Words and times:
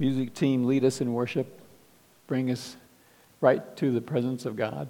Music 0.00 0.32
team, 0.32 0.64
lead 0.64 0.84
us 0.84 1.00
in 1.00 1.12
worship. 1.12 1.60
Bring 2.28 2.52
us 2.52 2.76
right 3.40 3.76
to 3.78 3.90
the 3.90 4.00
presence 4.00 4.46
of 4.46 4.54
God. 4.54 4.88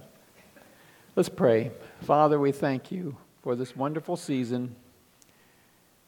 Let's 1.17 1.31
pray. 1.31 1.71
Father, 2.03 2.39
we 2.39 2.53
thank 2.53 2.93
you 2.93 3.17
for 3.43 3.57
this 3.57 3.75
wonderful 3.75 4.19
season. 4.19 4.77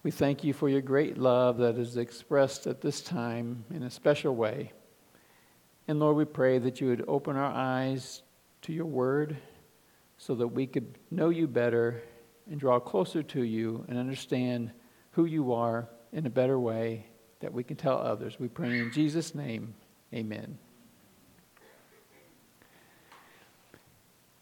We 0.03 0.11
thank 0.11 0.45
you 0.45 0.53
for 0.53 0.69
your 0.69 0.83
great 0.83 1.17
love 1.17 1.57
that 1.59 1.79
is 1.79 1.97
expressed 1.97 2.67
at 2.67 2.83
this 2.83 3.01
time 3.01 3.65
in 3.71 3.85
a 3.85 3.91
special 3.91 4.37
way. 4.37 4.71
And 5.89 5.99
Lord, 5.99 6.17
we 6.17 6.27
pray 6.27 6.59
that 6.59 6.83
you 6.83 6.89
would 6.89 7.05
open 7.09 7.37
our 7.37 7.51
eyes 7.51 8.21
to 8.63 8.73
your 8.75 8.85
word 8.85 9.35
so 10.19 10.35
that 10.35 10.49
we 10.49 10.67
could 10.67 10.99
know 11.11 11.31
you 11.31 11.47
better 11.49 12.03
and 12.51 12.61
draw 12.61 12.79
closer 12.79 13.23
to 13.23 13.45
you 13.45 13.83
and 13.89 13.97
understand 13.97 14.71
who 15.13 15.25
you 15.25 15.55
are 15.55 15.89
in 16.13 16.27
a 16.27 16.31
better 16.31 16.61
way 16.61 17.07
that 17.41 17.53
we 17.53 17.65
can 17.65 17.77
tell 17.77 17.99
others. 17.99 18.39
We 18.39 18.49
pray 18.49 18.79
in 18.79 18.93
Jesus' 18.93 19.35
name, 19.35 19.75
amen. 20.15 20.59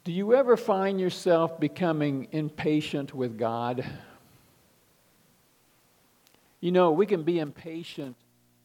Do 0.04 0.12
you 0.12 0.34
ever 0.34 0.56
find 0.56 1.00
yourself 1.00 1.60
becoming 1.60 2.28
impatient 2.32 3.14
with 3.14 3.38
God? 3.38 3.84
You 6.60 6.72
know, 6.72 6.92
we 6.92 7.06
can 7.06 7.22
be 7.22 7.38
impatient 7.38 8.16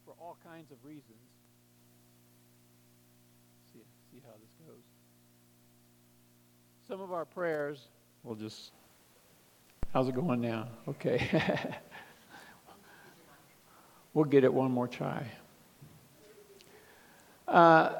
for 0.05 0.15
all 0.19 0.37
kinds 0.45 0.71
of 0.71 0.77
reasons. 0.83 1.03
See, 3.73 3.81
see 4.11 4.21
how 4.25 4.31
this 4.41 4.51
goes. 4.65 4.83
Some 6.87 7.01
of 7.01 7.11
our 7.11 7.25
prayers, 7.25 7.87
we'll 8.23 8.35
just, 8.35 8.71
how's 9.93 10.07
it 10.07 10.15
going 10.15 10.41
now? 10.41 10.69
Okay. 10.87 11.29
we'll 14.13 14.25
get 14.25 14.43
it 14.43 14.53
one 14.53 14.71
more 14.71 14.87
try. 14.87 15.25
Uh, 17.47 17.93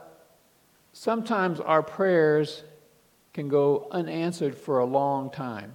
sometimes 0.93 1.59
our 1.59 1.83
prayers 1.83 2.63
can 3.33 3.49
go 3.49 3.87
unanswered 3.91 4.55
for 4.55 4.79
a 4.79 4.85
long 4.85 5.29
time, 5.29 5.73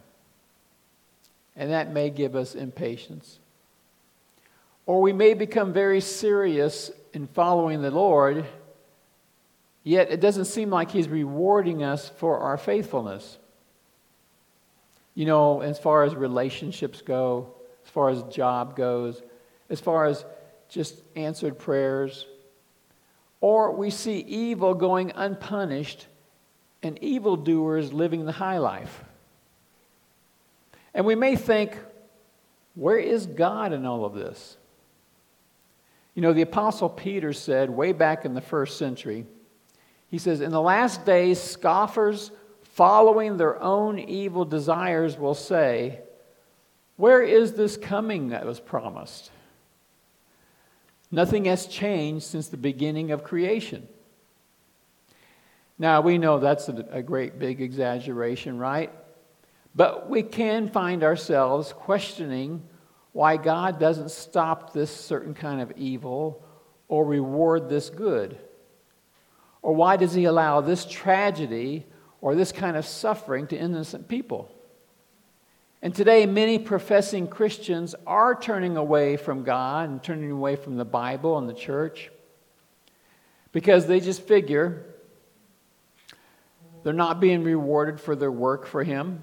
and 1.57 1.71
that 1.71 1.93
may 1.93 2.11
give 2.11 2.37
us 2.37 2.55
impatience. 2.55 3.39
Or 4.87 5.03
we 5.03 5.13
may 5.13 5.35
become 5.35 5.73
very 5.73 6.01
serious 6.01 6.91
in 7.13 7.27
following 7.27 7.83
the 7.83 7.91
Lord, 7.91 8.47
yet 9.83 10.11
it 10.11 10.21
doesn't 10.21 10.47
seem 10.47 10.71
like 10.71 10.91
He's 10.91 11.09
rewarding 11.09 11.83
us 11.83 12.09
for 12.09 12.39
our 12.39 12.57
faithfulness. 12.57 13.39
You 15.15 15.27
know, 15.27 15.61
as 15.61 15.79
far 15.79 16.05
as 16.05 16.15
relationships 16.15 17.03
go, 17.03 17.55
as 17.85 17.91
far 17.91 18.09
as 18.09 18.23
job 18.25 18.77
goes, 18.77 19.21
as 19.71 19.81
far 19.81 20.07
as 20.07 20.25
just 20.69 21.01
answered 21.17 21.59
prayers. 21.59 22.27
Or 23.41 23.73
we 23.73 23.91
see 23.91 24.19
evil 24.19 24.75
going 24.75 25.13
unpunished 25.15 26.07
and 26.83 27.03
evildoers 27.03 27.93
living 27.93 28.27
the 28.27 28.33
high 28.33 28.59
life. 28.59 29.05
And 30.95 31.07
we 31.07 31.15
may 31.15 31.37
think, 31.37 31.77
where 32.75 32.99
is 32.99 33.27
God 33.27 33.73
in 33.73 33.85
all 33.87 34.05
of 34.05 34.15
this? 34.15 34.57
You 36.15 36.23
know, 36.23 36.33
the 36.33 36.43
Apostle 36.43 36.89
Peter 36.89 37.33
said 37.33 37.71
way 37.71 37.93
back 37.93 38.25
in 38.25 38.35
the 38.35 38.41
first 38.41 38.79
century, 38.79 39.27
he 40.09 40.19
says, 40.19 40.41
In 40.41 40.51
the 40.51 40.61
last 40.61 41.05
days, 41.05 41.41
scoffers 41.41 42.31
following 42.63 43.37
their 43.37 43.61
own 43.63 43.99
evil 43.99 44.45
desires 44.45 45.19
will 45.19 45.35
say, 45.35 46.01
Where 46.97 47.23
is 47.23 47.53
this 47.53 47.77
coming 47.77 48.31
that 48.31 48.47
was 48.47 48.59
promised? 48.59 49.31
Nothing 51.11 51.47
has 51.47 51.67
changed 51.67 52.27
since 52.27 52.49
the 52.49 52.57
beginning 52.57 53.11
of 53.11 53.25
creation. 53.25 53.89
Now, 55.79 56.01
we 56.01 56.19
know 56.19 56.39
that's 56.39 56.69
a, 56.69 56.87
a 56.91 57.03
great 57.03 57.39
big 57.39 57.61
exaggeration, 57.61 58.59
right? 58.59 58.93
But 59.75 60.11
we 60.11 60.23
can 60.23 60.69
find 60.69 61.05
ourselves 61.05 61.73
questioning 61.73 62.63
why 63.13 63.37
God 63.37 63.79
doesn't 63.79 64.11
stop 64.11 64.73
this 64.73 64.95
certain 64.95 65.35
kind 65.35 65.61
of 65.61 65.73
evil 65.77 66.45
or 66.89 67.05
reward 67.05 67.69
this 67.69 67.91
good. 67.91 68.39
Or 69.63 69.75
why 69.75 69.97
does 69.97 70.15
He 70.15 70.25
allow 70.25 70.61
this 70.61 70.85
tragedy 70.85 71.87
or 72.21 72.35
this 72.35 72.53
kind 72.53 72.77
of 72.77 72.85
suffering 72.85 73.47
to 73.49 73.57
innocent 73.57 74.09
people? 74.09 74.51
And 75.81 75.95
today, 75.95 76.27
many 76.27 76.59
professing 76.59 77.29
Christians 77.29 77.95
are 78.07 78.35
turning 78.35 78.77
away 78.77 79.17
from 79.17 79.45
God 79.45 79.89
and 79.89 80.03
turning 80.03 80.33
away 80.33 80.57
from 80.57 80.77
the 80.77 80.85
Bible 80.85 81.39
and 81.39 81.49
the 81.49 81.55
church 81.55 82.11
because 83.53 83.87
they 83.87 84.01
just 84.01 84.23
figure 84.23 84.85
they're 86.83 86.93
not 86.93 87.21
being 87.21 87.45
rewarded 87.45 88.01
for 88.01 88.17
their 88.17 88.33
work 88.33 88.67
for 88.67 88.83
Him, 88.83 89.23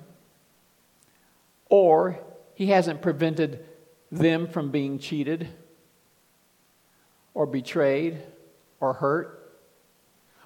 or 1.70 2.20
He 2.54 2.68
hasn't 2.68 3.02
prevented 3.02 3.66
them 4.10 4.48
from 4.48 4.72
being 4.72 4.98
cheated 4.98 5.50
or 7.34 7.46
betrayed 7.46 8.22
or 8.80 8.94
hurt. 8.94 9.58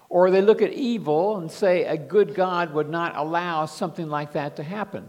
Or 0.09 0.31
they 0.31 0.41
look 0.41 0.63
at 0.63 0.73
evil 0.73 1.37
and 1.37 1.51
say 1.51 1.83
a 1.83 1.97
good 1.97 2.33
God 2.33 2.73
would 2.73 2.89
not 2.89 3.15
allow 3.15 3.67
something 3.67 4.09
like 4.09 4.33
that 4.33 4.55
to 4.55 4.63
happen. 4.63 5.07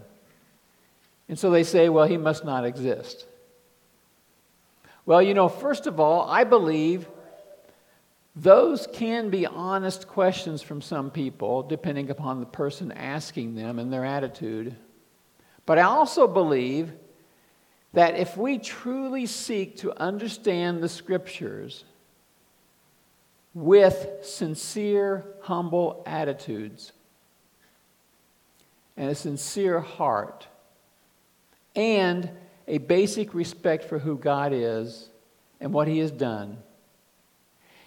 And 1.31 1.39
so 1.39 1.49
they 1.49 1.63
say, 1.63 1.87
well, 1.87 2.05
he 2.05 2.17
must 2.17 2.43
not 2.43 2.65
exist. 2.65 3.25
Well, 5.05 5.21
you 5.21 5.33
know, 5.33 5.47
first 5.47 5.87
of 5.87 5.97
all, 5.97 6.29
I 6.29 6.43
believe 6.43 7.07
those 8.35 8.85
can 8.91 9.29
be 9.29 9.45
honest 9.45 10.09
questions 10.09 10.61
from 10.61 10.81
some 10.81 11.09
people, 11.09 11.63
depending 11.63 12.09
upon 12.09 12.41
the 12.41 12.45
person 12.45 12.91
asking 12.91 13.55
them 13.55 13.79
and 13.79 13.93
their 13.93 14.03
attitude. 14.03 14.75
But 15.65 15.79
I 15.79 15.83
also 15.83 16.27
believe 16.27 16.91
that 17.93 18.17
if 18.17 18.35
we 18.35 18.57
truly 18.57 19.25
seek 19.25 19.77
to 19.77 19.97
understand 19.97 20.83
the 20.83 20.89
scriptures 20.89 21.85
with 23.53 24.05
sincere, 24.21 25.23
humble 25.43 26.03
attitudes 26.05 26.91
and 28.97 29.09
a 29.09 29.15
sincere 29.15 29.79
heart, 29.79 30.47
and 31.75 32.29
a 32.67 32.77
basic 32.77 33.33
respect 33.33 33.85
for 33.85 33.99
who 33.99 34.17
God 34.17 34.53
is 34.53 35.09
and 35.59 35.73
what 35.73 35.87
He 35.87 35.99
has 35.99 36.11
done, 36.11 36.57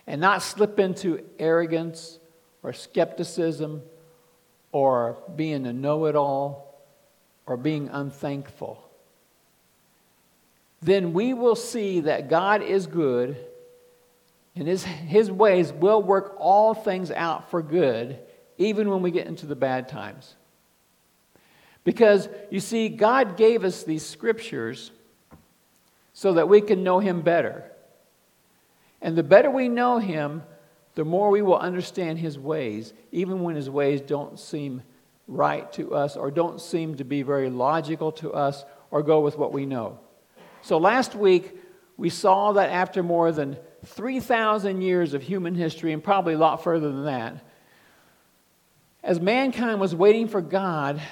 and 0.07 0.21
not 0.21 0.43
slip 0.43 0.79
into 0.79 1.25
arrogance 1.39 2.19
or 2.63 2.73
skepticism 2.73 3.83
or 4.73 5.19
being 5.35 5.67
a 5.67 5.73
know 5.73 6.07
it 6.07 6.17
all 6.17 6.85
or 7.47 7.57
being 7.57 7.89
unthankful, 7.89 8.83
then 10.83 11.13
we 11.13 11.33
will 11.33 11.57
see 11.57 12.01
that 12.01 12.29
God 12.29 12.63
is 12.63 12.87
good 12.87 13.37
and 14.57 14.69
his, 14.69 14.85
his 14.85 15.31
ways 15.31 15.73
will 15.73 16.03
work 16.03 16.37
all 16.39 16.75
things 16.75 17.11
out 17.11 17.51
for 17.51 17.63
good, 17.63 18.19
even 18.57 18.89
when 18.89 19.03
we 19.03 19.11
get 19.11 19.27
into 19.27 19.47
the 19.47 19.57
bad 19.57 19.89
times. 19.89 20.37
Because 21.85 22.29
you 22.51 22.61
see, 22.61 22.89
God 22.89 23.37
gave 23.37 23.63
us 23.63 23.85
these 23.85 24.05
scriptures 24.05 24.91
so 26.15 26.35
that 26.35 26.49
we 26.49 26.61
can 26.61 26.83
know 26.83 26.99
Him 26.99 27.21
better. 27.21 27.71
And 29.03 29.17
the 29.17 29.23
better 29.23 29.51
we 29.51 29.69
know 29.69 29.99
Him, 29.99 30.43
the 30.95 31.05
more 31.05 31.29
we 31.29 31.43
will 31.43 31.59
understand 31.59 32.19
His 32.19 32.39
ways, 32.39 32.95
even 33.13 33.43
when 33.43 33.55
His 33.55 33.69
ways 33.69 34.01
don't 34.01 34.39
seem 34.39 34.83
right 35.29 35.71
to 35.73 35.95
us 35.95 36.17
or 36.17 36.31
don't 36.31 36.61
seem 36.61 36.97
to 36.97 37.05
be 37.05 37.23
very 37.23 37.51
logical 37.51 38.13
to 38.13 38.33
us 38.33 38.65
or 38.91 39.03
go 39.03 39.21
with 39.21 39.37
what 39.37 39.53
we 39.53 39.67
know. 39.67 39.99
So 40.63 40.79
last 40.79 41.15
week, 41.15 41.59
we 41.97 42.09
saw 42.09 42.53
that 42.53 42.71
after 42.71 43.03
more 43.03 43.31
than 43.31 43.59
3,000 43.85 44.81
years 44.81 45.13
of 45.13 45.23
human 45.23 45.55
history, 45.55 45.93
and 45.93 46.03
probably 46.03 46.35
a 46.35 46.39
lot 46.39 46.65
further 46.65 46.91
than 46.91 47.05
that, 47.05 47.45
as 49.03 49.21
mankind 49.21 49.81
was 49.81 49.95
waiting 49.95 50.29
for 50.29 50.41
God 50.41 51.03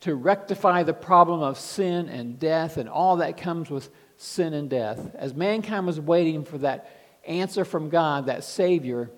to 0.00 0.14
rectify 0.14 0.82
the 0.82 0.94
problem 0.94 1.42
of 1.42 1.58
sin 1.58 2.08
and 2.08 2.38
death 2.38 2.76
and 2.76 2.88
all 2.88 3.18
that 3.18 3.36
comes 3.36 3.70
with 3.70 3.90
sin 4.16 4.54
and 4.54 4.70
death. 4.70 5.14
As 5.14 5.34
mankind 5.34 5.86
was 5.86 6.00
waiting 6.00 6.44
for 6.44 6.58
that 6.58 6.90
answer 7.26 7.64
from 7.64 7.90
God, 7.90 8.26
that 8.26 8.44
Savior, 8.44 9.10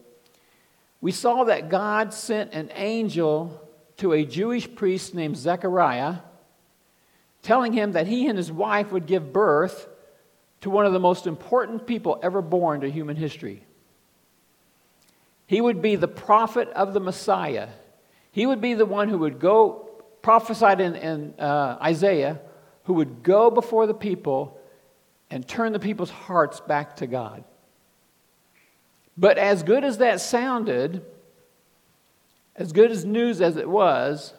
we 1.00 1.12
saw 1.12 1.44
that 1.44 1.68
God 1.68 2.12
sent 2.12 2.52
an 2.52 2.70
angel 2.74 3.60
to 3.98 4.12
a 4.12 4.24
Jewish 4.24 4.72
priest 4.74 5.14
named 5.14 5.36
Zechariah, 5.36 6.16
telling 7.42 7.72
him 7.72 7.92
that 7.92 8.06
he 8.06 8.26
and 8.26 8.36
his 8.36 8.50
wife 8.50 8.90
would 8.92 9.06
give 9.06 9.32
birth 9.32 9.88
to 10.62 10.70
one 10.70 10.86
of 10.86 10.92
the 10.92 11.00
most 11.00 11.26
important 11.26 11.86
people 11.86 12.18
ever 12.22 12.40
born 12.40 12.80
to 12.80 12.90
human 12.90 13.16
history. 13.16 13.64
He 15.46 15.60
would 15.60 15.82
be 15.82 15.96
the 15.96 16.08
prophet 16.08 16.68
of 16.68 16.94
the 16.94 17.00
Messiah. 17.00 17.68
He 18.30 18.46
would 18.46 18.60
be 18.60 18.74
the 18.74 18.86
one 18.86 19.08
who 19.08 19.18
would 19.18 19.38
go 19.38 19.90
prophesied 20.22 20.80
in, 20.80 20.94
in 20.94 21.34
uh, 21.38 21.78
Isaiah 21.82 22.40
who 22.84 22.94
would 22.94 23.22
go 23.22 23.50
before 23.50 23.86
the 23.86 23.94
people 23.94 24.58
and 25.30 25.46
turn 25.46 25.72
the 25.72 25.78
people's 25.78 26.10
hearts 26.10 26.60
back 26.60 26.96
to 26.96 27.06
God. 27.06 27.44
But 29.16 29.38
as 29.38 29.62
good 29.62 29.84
as 29.84 29.98
that 29.98 30.20
sounded, 30.20 31.04
as 32.56 32.72
good 32.72 32.90
as 32.90 33.04
news 33.04 33.40
as 33.40 33.56
it 33.56 33.68
was, 33.68 34.34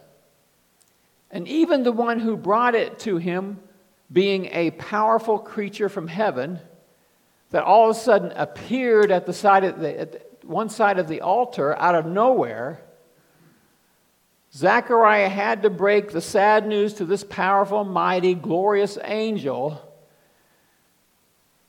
and 1.31 1.47
even 1.47 1.83
the 1.83 1.91
one 1.91 2.19
who 2.19 2.37
brought 2.37 2.75
it 2.75 2.99
to 2.99 3.17
him, 3.17 3.59
being 4.11 4.45
a 4.51 4.71
powerful 4.71 5.39
creature 5.39 5.89
from 5.89 6.07
heaven, 6.07 6.59
that 7.49 7.63
all 7.63 7.89
of 7.89 7.95
a 7.95 7.99
sudden 7.99 8.31
appeared 8.35 9.11
at 9.11 9.25
the 9.25 9.33
side 9.33 9.63
of 9.63 9.79
the, 9.79 9.99
at 9.99 10.43
one 10.43 10.69
side 10.69 10.99
of 10.99 11.07
the 11.07 11.21
altar 11.21 11.75
out 11.79 11.95
of 11.95 12.05
nowhere, 12.05 12.81
Zechariah 14.55 15.29
had 15.29 15.63
to 15.63 15.69
break 15.69 16.11
the 16.11 16.21
sad 16.21 16.67
news 16.67 16.93
to 16.95 17.05
this 17.05 17.23
powerful, 17.23 17.83
mighty, 17.83 18.35
glorious 18.35 18.99
angel 19.03 19.81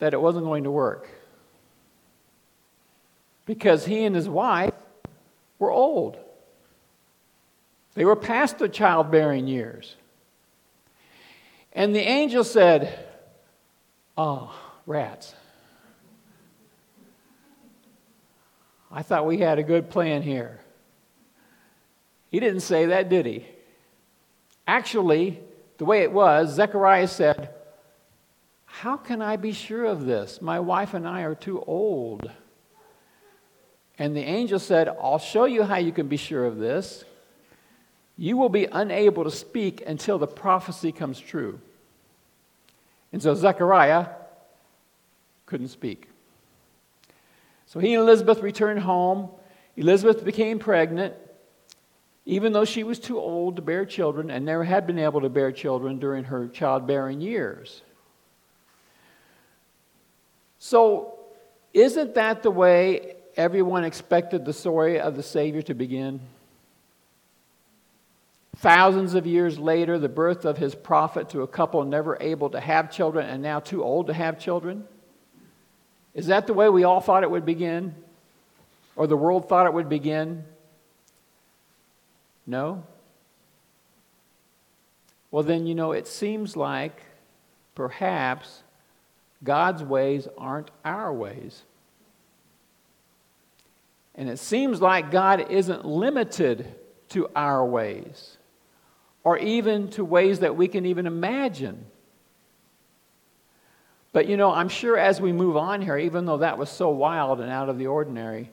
that 0.00 0.12
it 0.12 0.20
wasn't 0.20 0.44
going 0.44 0.64
to 0.64 0.70
work. 0.70 1.08
Because 3.46 3.86
he 3.86 4.04
and 4.04 4.14
his 4.14 4.28
wife 4.28 4.74
were 5.58 5.70
old. 5.70 6.18
They 7.94 8.04
were 8.04 8.16
past 8.16 8.58
the 8.58 8.68
childbearing 8.68 9.46
years. 9.46 9.96
And 11.72 11.94
the 11.94 12.00
angel 12.00 12.44
said, 12.44 13.06
Oh, 14.16 14.54
rats. 14.86 15.34
I 18.90 19.02
thought 19.02 19.26
we 19.26 19.38
had 19.38 19.58
a 19.58 19.62
good 19.62 19.90
plan 19.90 20.22
here. 20.22 20.60
He 22.34 22.40
didn't 22.40 22.62
say 22.62 22.86
that, 22.86 23.08
did 23.08 23.26
he? 23.26 23.46
Actually, 24.66 25.38
the 25.78 25.84
way 25.84 26.02
it 26.02 26.10
was, 26.10 26.52
Zechariah 26.52 27.06
said, 27.06 27.54
How 28.64 28.96
can 28.96 29.22
I 29.22 29.36
be 29.36 29.52
sure 29.52 29.84
of 29.84 30.04
this? 30.04 30.42
My 30.42 30.58
wife 30.58 30.94
and 30.94 31.06
I 31.06 31.22
are 31.22 31.36
too 31.36 31.62
old. 31.64 32.28
And 34.00 34.16
the 34.16 34.22
angel 34.22 34.58
said, 34.58 34.88
I'll 34.88 35.20
show 35.20 35.44
you 35.44 35.62
how 35.62 35.76
you 35.76 35.92
can 35.92 36.08
be 36.08 36.16
sure 36.16 36.44
of 36.44 36.58
this. 36.58 37.04
You 38.18 38.36
will 38.36 38.48
be 38.48 38.64
unable 38.64 39.22
to 39.22 39.30
speak 39.30 39.84
until 39.86 40.18
the 40.18 40.26
prophecy 40.26 40.90
comes 40.90 41.20
true. 41.20 41.60
And 43.12 43.22
so 43.22 43.36
Zechariah 43.36 44.08
couldn't 45.46 45.68
speak. 45.68 46.08
So 47.66 47.78
he 47.78 47.94
and 47.94 48.02
Elizabeth 48.02 48.40
returned 48.40 48.80
home. 48.80 49.30
Elizabeth 49.76 50.24
became 50.24 50.58
pregnant, 50.58 51.14
even 52.26 52.52
though 52.52 52.64
she 52.64 52.84
was 52.84 52.98
too 52.98 53.18
old 53.18 53.56
to 53.56 53.62
bear 53.62 53.84
children 53.84 54.30
and 54.30 54.44
never 54.44 54.64
had 54.64 54.86
been 54.86 54.98
able 54.98 55.20
to 55.20 55.28
bear 55.28 55.52
children 55.52 55.98
during 55.98 56.24
her 56.24 56.48
childbearing 56.48 57.20
years. 57.20 57.82
So, 60.58 61.18
isn't 61.74 62.14
that 62.14 62.42
the 62.42 62.50
way 62.50 63.16
everyone 63.36 63.84
expected 63.84 64.44
the 64.44 64.52
story 64.52 64.98
of 64.98 65.16
the 65.16 65.22
Savior 65.22 65.60
to 65.62 65.74
begin? 65.74 66.20
Thousands 68.56 69.14
of 69.14 69.26
years 69.26 69.58
later, 69.58 69.98
the 69.98 70.08
birth 70.08 70.46
of 70.46 70.56
his 70.56 70.74
prophet 70.74 71.28
to 71.30 71.42
a 71.42 71.46
couple 71.46 71.84
never 71.84 72.16
able 72.20 72.48
to 72.50 72.60
have 72.60 72.90
children 72.90 73.28
and 73.28 73.42
now 73.42 73.60
too 73.60 73.82
old 73.82 74.06
to 74.06 74.14
have 74.14 74.38
children? 74.38 74.86
Is 76.14 76.28
that 76.28 76.46
the 76.46 76.54
way 76.54 76.70
we 76.70 76.84
all 76.84 77.00
thought 77.00 77.24
it 77.24 77.30
would 77.30 77.44
begin? 77.44 77.94
Or 78.96 79.06
the 79.06 79.16
world 79.16 79.48
thought 79.48 79.66
it 79.66 79.74
would 79.74 79.88
begin? 79.88 80.44
No? 82.46 82.84
Well, 85.30 85.42
then, 85.42 85.66
you 85.66 85.74
know, 85.74 85.92
it 85.92 86.06
seems 86.06 86.56
like 86.56 87.02
perhaps 87.74 88.62
God's 89.42 89.82
ways 89.82 90.28
aren't 90.38 90.70
our 90.84 91.12
ways. 91.12 91.62
And 94.14 94.28
it 94.28 94.38
seems 94.38 94.80
like 94.80 95.10
God 95.10 95.50
isn't 95.50 95.84
limited 95.84 96.66
to 97.10 97.28
our 97.34 97.64
ways 97.64 98.38
or 99.24 99.38
even 99.38 99.88
to 99.88 100.04
ways 100.04 100.40
that 100.40 100.56
we 100.56 100.68
can 100.68 100.86
even 100.86 101.06
imagine. 101.06 101.84
But 104.12 104.28
you 104.28 104.36
know, 104.36 104.52
I'm 104.52 104.68
sure 104.68 104.96
as 104.96 105.20
we 105.20 105.32
move 105.32 105.56
on 105.56 105.82
here, 105.82 105.98
even 105.98 106.26
though 106.26 106.38
that 106.38 106.58
was 106.58 106.70
so 106.70 106.90
wild 106.90 107.40
and 107.40 107.50
out 107.50 107.68
of 107.68 107.78
the 107.78 107.88
ordinary 107.88 108.50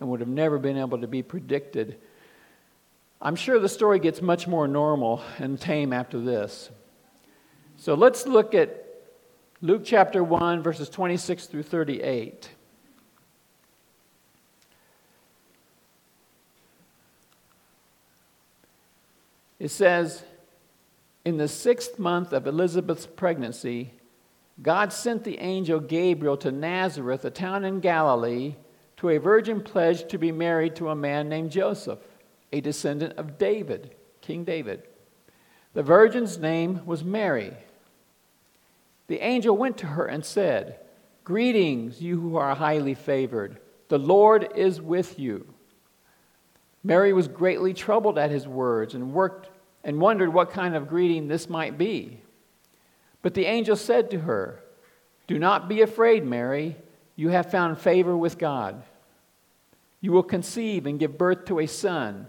and 0.00 0.08
would 0.08 0.20
have 0.20 0.28
never 0.28 0.58
been 0.58 0.76
able 0.76 0.98
to 0.98 1.06
be 1.06 1.22
predicted, 1.22 1.96
I'm 3.24 3.36
sure 3.36 3.58
the 3.58 3.70
story 3.70 4.00
gets 4.00 4.20
much 4.20 4.46
more 4.46 4.68
normal 4.68 5.22
and 5.38 5.58
tame 5.58 5.94
after 5.94 6.20
this. 6.20 6.68
So 7.78 7.94
let's 7.94 8.26
look 8.26 8.54
at 8.54 8.84
Luke 9.62 9.80
chapter 9.82 10.22
1, 10.22 10.62
verses 10.62 10.90
26 10.90 11.46
through 11.46 11.62
38. 11.62 12.50
It 19.58 19.70
says, 19.70 20.22
In 21.24 21.38
the 21.38 21.48
sixth 21.48 21.98
month 21.98 22.34
of 22.34 22.46
Elizabeth's 22.46 23.06
pregnancy, 23.06 23.94
God 24.60 24.92
sent 24.92 25.24
the 25.24 25.38
angel 25.38 25.80
Gabriel 25.80 26.36
to 26.36 26.52
Nazareth, 26.52 27.24
a 27.24 27.30
town 27.30 27.64
in 27.64 27.80
Galilee, 27.80 28.56
to 28.98 29.08
a 29.08 29.18
virgin 29.18 29.62
pledged 29.62 30.10
to 30.10 30.18
be 30.18 30.30
married 30.30 30.76
to 30.76 30.90
a 30.90 30.94
man 30.94 31.30
named 31.30 31.50
Joseph, 31.50 32.00
a 32.54 32.60
descendant 32.60 33.14
of 33.18 33.36
David, 33.36 33.96
King 34.20 34.44
David. 34.44 34.84
The 35.72 35.82
virgin's 35.82 36.38
name 36.38 36.86
was 36.86 37.02
Mary. 37.02 37.52
The 39.08 39.18
angel 39.18 39.56
went 39.56 39.76
to 39.78 39.86
her 39.86 40.06
and 40.06 40.24
said, 40.24 40.78
Greetings, 41.24 42.00
you 42.00 42.20
who 42.20 42.36
are 42.36 42.54
highly 42.54 42.94
favored. 42.94 43.58
The 43.88 43.98
Lord 43.98 44.52
is 44.54 44.80
with 44.80 45.18
you. 45.18 45.52
Mary 46.84 47.12
was 47.12 47.26
greatly 47.26 47.74
troubled 47.74 48.18
at 48.18 48.30
his 48.30 48.46
words 48.46 48.94
and 48.94 49.12
worked 49.12 49.48
and 49.82 50.00
wondered 50.00 50.32
what 50.32 50.50
kind 50.52 50.76
of 50.76 50.86
greeting 50.86 51.26
this 51.26 51.48
might 51.48 51.76
be. 51.76 52.20
But 53.20 53.34
the 53.34 53.46
angel 53.46 53.74
said 53.74 54.12
to 54.12 54.20
her, 54.20 54.62
Do 55.26 55.40
not 55.40 55.68
be 55.68 55.82
afraid, 55.82 56.24
Mary. 56.24 56.76
You 57.16 57.30
have 57.30 57.50
found 57.50 57.80
favor 57.80 58.16
with 58.16 58.38
God. 58.38 58.84
You 60.00 60.12
will 60.12 60.22
conceive 60.22 60.86
and 60.86 61.00
give 61.00 61.18
birth 61.18 61.46
to 61.46 61.58
a 61.58 61.66
son, 61.66 62.28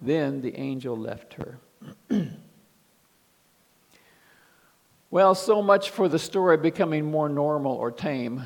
Then 0.00 0.40
the 0.40 0.56
angel 0.56 0.96
left 0.96 1.34
her. 1.34 1.58
well, 5.10 5.34
so 5.34 5.62
much 5.62 5.90
for 5.90 6.08
the 6.08 6.18
story 6.18 6.56
becoming 6.56 7.04
more 7.10 7.28
normal 7.28 7.72
or 7.72 7.90
tame. 7.90 8.42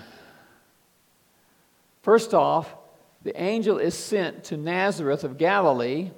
First 2.03 2.35
off, 2.35 2.75
the 3.23 3.41
angel 3.41 3.79
is 3.79 3.95
sent 3.95 4.45
to 4.45 4.57
Nazareth 4.57 5.25
of 5.25 5.39
Galilee 5.39 6.11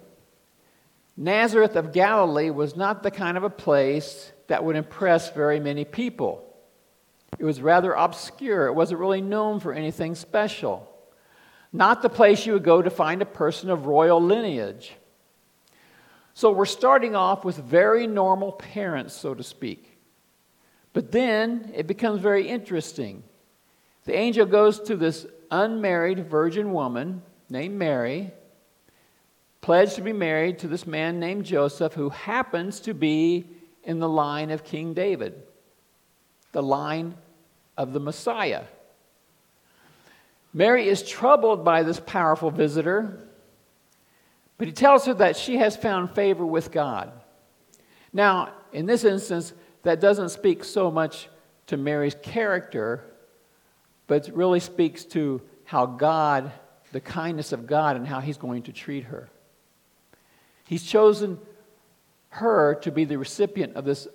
Nazareth 1.17 1.76
of 1.76 1.93
Galilee 1.93 2.50
was 2.50 2.75
not 2.75 3.03
the 3.03 3.11
kind 3.11 3.37
of 3.37 3.45
a 3.45 3.50
place 3.50 4.33
that 4.49 4.64
would 4.64 4.76
impress 4.76 5.31
very 5.31 5.61
many 5.61 5.85
people. 5.85 6.45
It 7.38 7.45
was 7.45 7.61
rather 7.61 7.93
obscure. 7.93 8.67
It 8.67 8.75
wasn't 8.75 9.00
really 9.00 9.21
known 9.21 9.61
for 9.61 9.73
anything 9.73 10.14
special. 10.14 10.91
Not 11.73 12.03
the 12.03 12.09
place 12.09 12.47
you 12.47 12.53
would 12.55 12.64
go 12.64 12.83
to 12.83 12.91
find 12.91 13.23
a 13.23 13.26
person 13.26 13.71
of 13.71 13.87
royal 13.87 14.21
lineage. 14.21 14.93
So 16.35 16.50
we're 16.50 16.67
starting 16.67 17.14
off 17.14 17.45
with 17.45 17.57
very 17.57 18.07
normal 18.07 18.53
parents, 18.53 19.14
so 19.14 19.35
to 19.35 19.43
speak. 19.43 19.99
But 20.93 21.12
then 21.12 21.73
it 21.75 21.87
becomes 21.87 22.21
very 22.21 22.49
interesting. 22.49 23.23
The 24.05 24.14
angel 24.14 24.45
goes 24.45 24.81
to 24.81 24.97
this 24.97 25.26
unmarried 25.50 26.29
virgin 26.29 26.73
woman 26.73 27.23
named 27.49 27.76
Mary 27.76 28.33
pledged 29.64 29.95
to 29.95 30.03
be 30.03 30.12
married 30.12 30.59
to 30.59 30.69
this 30.69 30.87
man 30.87 31.19
named 31.19 31.43
Joseph, 31.43 31.95
who 31.95 32.11
happens 32.11 32.81
to 32.81 32.93
be 32.93 33.47
in 33.83 33.99
the 33.99 34.09
line 34.09 34.50
of 34.50 34.62
King 34.62 34.93
David, 34.93 35.43
the 36.53 36.62
line 36.62 37.14
of 37.79 37.95
the 37.95 38.00
Messiah. 38.00 38.64
Mary 40.53 40.87
is 40.87 41.03
troubled 41.03 41.64
by 41.64 41.83
this 41.83 41.99
powerful 41.99 42.50
visitor, 42.50 43.19
but 44.58 44.66
he 44.66 44.73
tells 44.73 45.06
her 45.06 45.14
that 45.14 45.37
she 45.37 45.56
has 45.56 45.76
found 45.76 46.11
favor 46.11 46.46
with 46.46 46.70
God. 46.70 47.12
Now, 48.12 48.52
in 48.73 48.87
this 48.87 49.04
instance, 49.04 49.52
that 49.82 50.00
doesn't 50.00 50.28
speak 50.30 50.64
so 50.64 50.90
much 50.90 51.28
to 51.66 51.76
Mary's 51.76 52.16
character, 52.23 53.04
but 54.06 54.30
really 54.32 54.61
speaks 54.61 55.04
to 55.06 55.42
how 55.64 55.87
God, 55.87 56.52
the 56.92 57.00
kindness 57.00 57.52
of 57.52 57.66
God, 57.66 57.96
and 57.96 58.06
how 58.06 58.20
he's 58.20 58.37
going 58.37 58.62
to 58.64 58.73
treat 58.73 59.04
her. 59.04 59.28
He's 60.64 60.84
chosen 60.84 61.38
her 62.30 62.75
to 62.82 62.90
be 62.90 63.04
the 63.04 63.18
recipient 63.18 63.76
of 63.76 63.84
this 63.84 64.08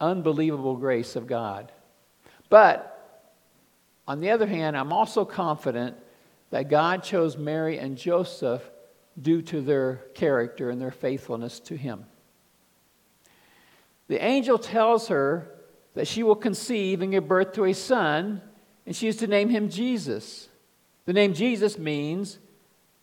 unbelievable 0.00 0.76
grace 0.76 1.16
of 1.16 1.26
God. 1.26 1.72
But 2.48 2.92
on 4.06 4.20
the 4.20 4.30
other 4.30 4.46
hand, 4.46 4.76
I'm 4.76 4.92
also 4.92 5.24
confident 5.24 5.96
that 6.50 6.68
God 6.68 7.02
chose 7.02 7.36
Mary 7.36 7.78
and 7.78 7.96
Joseph 7.96 8.62
due 9.20 9.42
to 9.42 9.60
their 9.60 10.02
character 10.14 10.70
and 10.70 10.80
their 10.80 10.90
faithfulness 10.90 11.60
to 11.60 11.76
Him. 11.76 12.04
The 14.08 14.22
angel 14.24 14.58
tells 14.58 15.08
her 15.08 15.50
that 15.94 16.06
she 16.06 16.22
will 16.22 16.36
conceive 16.36 17.02
and 17.02 17.12
give 17.12 17.26
birth 17.26 17.52
to 17.54 17.64
a 17.64 17.72
son, 17.72 18.40
and 18.84 18.94
she 18.94 19.08
is 19.08 19.16
to 19.16 19.26
name 19.26 19.48
him 19.48 19.68
Jesus. 19.68 20.48
The 21.06 21.12
name 21.12 21.34
Jesus 21.34 21.78
means 21.78 22.38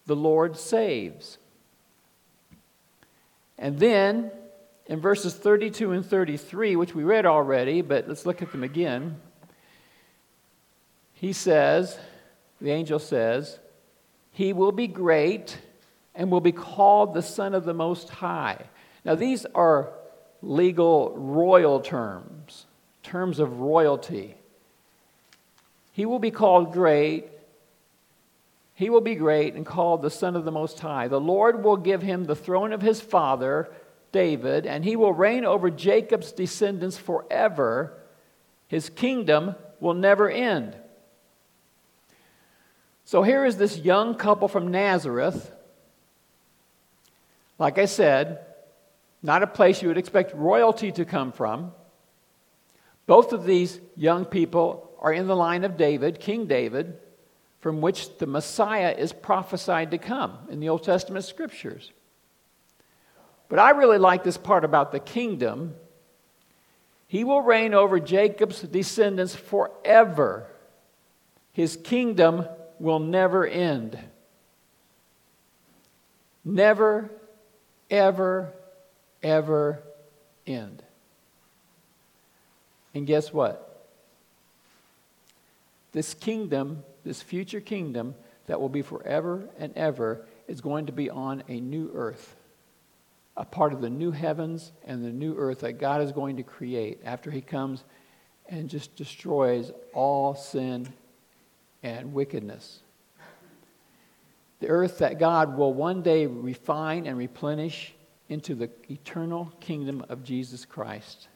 the 0.06 0.16
Lord 0.16 0.58
saves. 0.58 1.40
And 3.58 3.80
then 3.80 4.32
in 4.86 5.00
verses 5.00 5.34
32 5.34 5.92
and 5.92 6.06
33, 6.06 6.76
which 6.76 6.94
we 6.94 7.04
read 7.04 7.26
already, 7.26 7.82
but 7.82 8.08
let's 8.08 8.26
look 8.26 8.42
at 8.42 8.52
them 8.52 8.64
again, 8.64 9.20
he 11.14 11.34
says, 11.34 11.98
the 12.62 12.72
angel 12.72 13.00
says, 13.00 13.60
He 14.32 14.54
will 14.54 14.72
be 14.72 14.88
great 14.88 15.58
and 16.16 16.32
will 16.32 16.42
be 16.42 16.52
called 16.52 17.14
the 17.14 17.22
Son 17.22 17.54
of 17.54 17.66
the 17.66 17.74
Most 17.74 18.10
High. 18.10 18.58
Now, 19.06 19.16
these 19.16 19.46
are 19.56 19.92
legal 20.42 21.14
royal 21.18 21.80
terms, 21.80 22.66
terms 23.02 23.40
of 23.40 23.60
royalty. 23.60 24.36
He 25.94 26.06
will 26.06 26.20
be 26.20 26.32
called 26.32 26.74
great. 26.74 27.30
He 28.76 28.90
will 28.90 29.02
be 29.02 29.16
great 29.16 29.54
and 29.54 29.66
called 29.66 30.02
the 30.02 30.10
Son 30.10 30.36
of 30.36 30.46
the 30.46 30.52
Most 30.52 30.80
High. 30.80 31.08
The 31.08 31.20
Lord 31.20 31.64
will 31.64 31.78
give 31.78 32.02
him 32.02 32.26
the 32.26 32.36
throne 32.36 32.74
of 32.74 32.82
his 32.82 33.00
father, 33.00 33.70
David, 34.12 34.66
and 34.66 34.84
he 34.84 34.96
will 34.96 35.14
reign 35.14 35.46
over 35.46 35.70
Jacob's 35.70 36.32
descendants 36.32 36.98
forever. 36.98 37.94
His 38.68 38.90
kingdom 38.90 39.56
will 39.80 39.94
never 39.94 40.30
end. 40.30 40.76
So 43.06 43.22
here 43.22 43.46
is 43.46 43.58
this 43.58 43.78
young 43.78 44.16
couple 44.16 44.48
from 44.48 44.72
Nazareth. 44.72 45.52
Like 47.60 47.78
I 47.78 47.86
said, 47.86 48.46
not 49.22 49.44
a 49.44 49.48
place 49.48 49.82
you 49.82 49.88
would 49.88 49.98
expect 49.98 50.36
royalty 50.36 50.92
to 50.94 51.06
come 51.06 51.32
from. 51.32 51.72
Both 53.06 53.34
of 53.34 53.46
these 53.46 53.80
young 53.96 54.26
people 54.26 54.92
are 55.00 55.14
in 55.14 55.28
the 55.28 55.36
line 55.36 55.64
of 55.64 55.78
David, 55.78 56.20
King 56.20 56.46
David, 56.46 56.98
from 57.60 57.82
which 57.82 58.18
the 58.18 58.28
Messiah 58.28 58.94
is 58.98 59.14
prophesied 59.14 59.92
to 59.92 59.98
come 59.98 60.38
in 60.50 60.60
the 60.60 60.70
Old 60.70 60.84
Testament 60.84 61.26
scriptures. 61.26 61.92
But 63.50 63.60
I 63.60 63.72
really 63.72 63.98
like 63.98 64.24
this 64.24 64.38
part 64.38 64.66
about 64.66 64.92
the 64.92 65.00
kingdom. 65.00 65.76
He 67.08 67.24
will 67.24 67.42
reign 67.42 67.74
over 67.74 68.00
Jacob's 68.00 68.62
descendants 68.62 69.36
forever. 69.36 70.48
His 71.52 71.78
kingdom 71.78 72.46
will 72.80 73.00
never 73.00 73.46
end. 73.46 73.98
Never, 76.44 77.12
ever, 77.90 78.54
ever 79.22 79.84
end. 80.46 80.84
And 82.94 83.08
guess 83.08 83.34
what? 83.34 83.88
This 85.92 86.14
kingdom, 86.14 86.84
this 87.04 87.22
future 87.22 87.62
kingdom 87.62 88.16
that 88.48 88.60
will 88.60 88.70
be 88.70 88.82
forever 88.82 89.48
and 89.58 89.76
ever, 89.76 90.26
is 90.48 90.62
going 90.62 90.88
to 90.88 90.92
be 90.92 91.10
on 91.10 91.44
a 91.48 91.60
new 91.60 91.92
earth, 91.94 92.36
a 93.38 93.46
part 93.46 93.74
of 93.74 93.82
the 93.82 93.90
new 93.90 94.12
heavens 94.12 94.72
and 94.86 95.04
the 95.04 95.12
new 95.12 95.36
earth 95.38 95.60
that 95.60 95.74
God 95.74 96.02
is 96.02 96.12
going 96.12 96.38
to 96.38 96.44
create 96.44 97.00
after 97.06 97.32
He 97.32 97.42
comes 97.42 97.84
and 98.50 98.70
just 98.70 98.96
destroys 98.96 99.72
all 99.94 100.36
sin 100.36 100.92
and 101.82 102.14
wickedness. 102.14 102.83
The 104.64 104.70
earth 104.70 105.00
that 105.00 105.20
God 105.20 105.58
will 105.58 105.74
one 105.74 106.04
day 106.04 106.26
refine 106.26 107.06
and 107.06 107.18
replenish 107.18 107.94
into 108.30 108.56
the 108.56 108.70
eternal 108.90 109.52
kingdom 109.60 110.06
of 110.08 110.24
Jesus 110.24 110.64
Christ. 110.64 111.28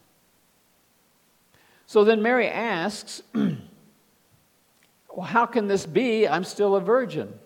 So 1.84 2.04
then 2.04 2.22
Mary 2.22 2.48
asks, 2.48 3.20
Well, 3.34 5.26
how 5.26 5.44
can 5.44 5.68
this 5.68 5.84
be? 5.84 6.26
I'm 6.26 6.42
still 6.42 6.74
a 6.74 6.80
virgin. 6.80 7.38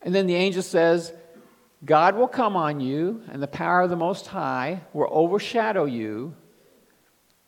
And 0.00 0.14
then 0.14 0.28
the 0.28 0.36
angel 0.36 0.62
says, 0.62 1.12
God 1.84 2.14
will 2.14 2.28
come 2.28 2.54
on 2.54 2.78
you, 2.78 3.20
and 3.32 3.42
the 3.42 3.48
power 3.48 3.80
of 3.80 3.90
the 3.90 3.96
Most 3.96 4.28
High 4.28 4.82
will 4.92 5.08
overshadow 5.10 5.86
you. 5.86 6.36